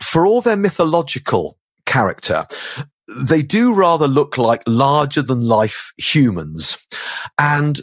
[0.00, 2.46] for all their mythological character,
[3.08, 6.78] they do rather look like larger than life humans.
[7.38, 7.80] And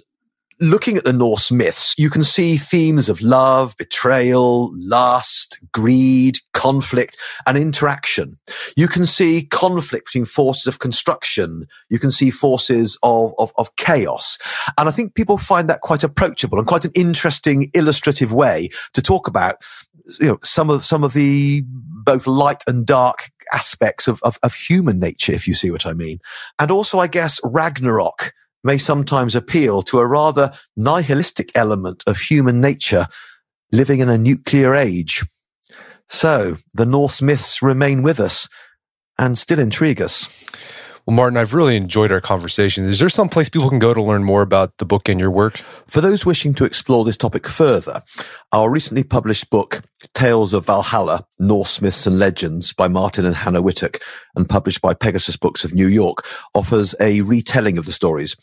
[0.61, 7.17] looking at the Norse myths, you can see themes of love, betrayal, lust, greed, conflict,
[7.47, 8.37] and interaction.
[8.77, 11.65] You can see conflict between forces of construction.
[11.89, 14.37] You can see forces of, of, of chaos.
[14.77, 19.01] And I think people find that quite approachable and quite an interesting illustrative way to
[19.01, 19.63] talk about
[20.19, 24.53] you know, some of, some of the both light and dark aspects of, of, of
[24.53, 26.19] human nature, if you see what I mean.
[26.59, 28.33] And also, I guess, Ragnarok
[28.63, 33.07] may sometimes appeal to a rather nihilistic element of human nature
[33.71, 35.23] living in a nuclear age.
[36.09, 38.49] So the Norse myths remain with us
[39.17, 40.45] and still intrigue us.
[41.05, 42.85] Well, Martyn, I've really enjoyed our conversation.
[42.85, 45.31] Is there some place people can go to learn more about the book and your
[45.31, 45.57] work?
[45.87, 48.03] For those wishing to explore this topic further,
[48.51, 49.81] our recently published book,
[50.13, 53.99] Tales of Valhalla, Norse Myths and Legends by Martyn and Hannah Whittock
[54.35, 56.23] and published by Pegasus Books of New York
[56.53, 58.35] offers a retelling of the stories.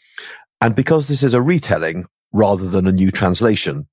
[0.60, 3.86] And because this is a retelling rather than a new translation,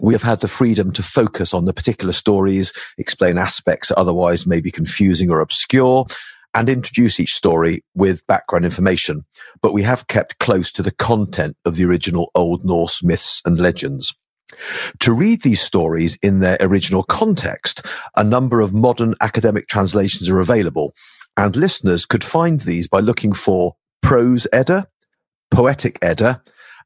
[0.00, 4.60] we have had the freedom to focus on the particular stories, explain aspects otherwise may
[4.60, 6.06] be confusing or obscure,
[6.54, 9.24] and introduce each story with background information,
[9.62, 13.58] but we have kept close to the content of the original Old Norse myths and
[13.58, 14.14] legends.
[15.00, 17.86] To read these stories in their original context,
[18.16, 20.92] a number of modern academic translations are available,
[21.36, 24.88] and listeners could find these by looking for Prose Edda,
[25.50, 26.42] Poetic Edda,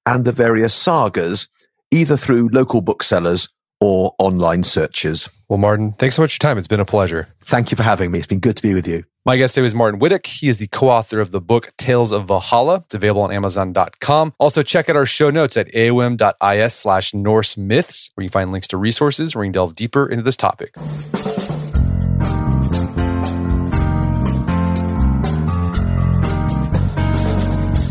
[0.07, 1.49] and the various sagas,
[1.91, 3.49] either through local booksellers
[3.81, 5.28] or online searches.
[5.49, 6.59] Well, Martyn, thanks so much for your time.
[6.59, 7.28] It's been a pleasure.
[7.41, 8.19] Thank you for having me.
[8.19, 9.05] It's been good to be with you.
[9.27, 10.27] My guest today was Martyn Whittock.
[10.27, 12.83] He is the co-author of the book Tales of Valhalla.
[12.85, 14.35] It's available on Amazon.com.
[14.39, 18.69] Also, check out our show notes at aom.is slash Norse myths, where you find links
[18.69, 20.75] to resources where you can delve deeper into this topic.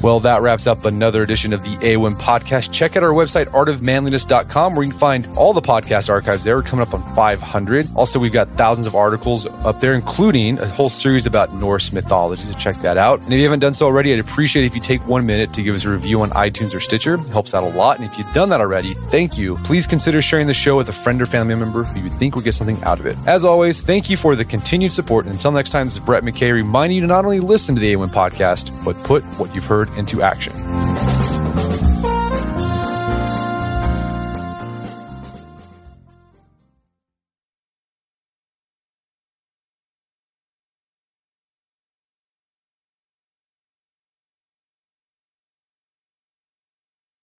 [0.04, 2.74] Well, that wraps up another edition of the AOM podcast.
[2.74, 6.58] Check out our website, artofmanliness.com, where you can find all the podcast archives there.
[6.58, 7.88] We're coming up on 500.
[7.96, 12.44] Also, we've got thousands of articles up there, including a whole series about Norse mythology.
[12.44, 13.22] So check that out.
[13.22, 15.64] And if you haven't done so already, I'd appreciate if you take one minute to
[15.64, 17.14] give us a review on iTunes or Stitcher.
[17.14, 17.98] It helps out a lot.
[17.98, 19.56] And if you've done that already, thank you.
[19.64, 22.44] Please consider sharing the show with a friend or family member who you think would
[22.44, 23.16] get something out of it.
[23.26, 25.28] As always, thank you for the continued support.
[25.28, 27.80] And until next time, this is Brett McKay reminding you to not only listen to
[27.80, 30.54] the AOM podcast, but put what you've heard into action.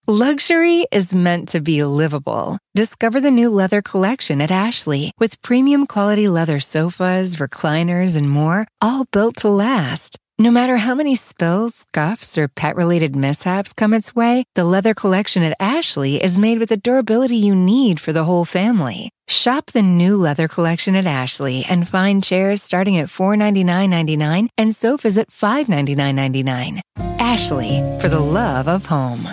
[0.07, 2.59] Luxury is meant to be livable.
[2.75, 8.67] Discover the new leather collection at Ashley with premium quality leather sofas, recliners, and more,
[8.81, 10.19] all built to last.
[10.37, 14.93] No matter how many spills, scuffs, or pet related mishaps come its way, the leather
[14.93, 19.09] collection at Ashley is made with the durability you need for the whole family.
[19.29, 25.17] Shop the new leather collection at Ashley and find chairs starting at $499.99 and sofas
[25.17, 26.81] at $599.99.
[27.17, 29.29] Ashley, for the love of home.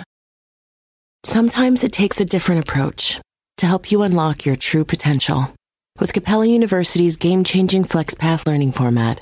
[1.25, 3.19] Sometimes it takes a different approach
[3.57, 5.53] to help you unlock your true potential.
[5.99, 9.21] With Capella University's game changing FlexPath learning format,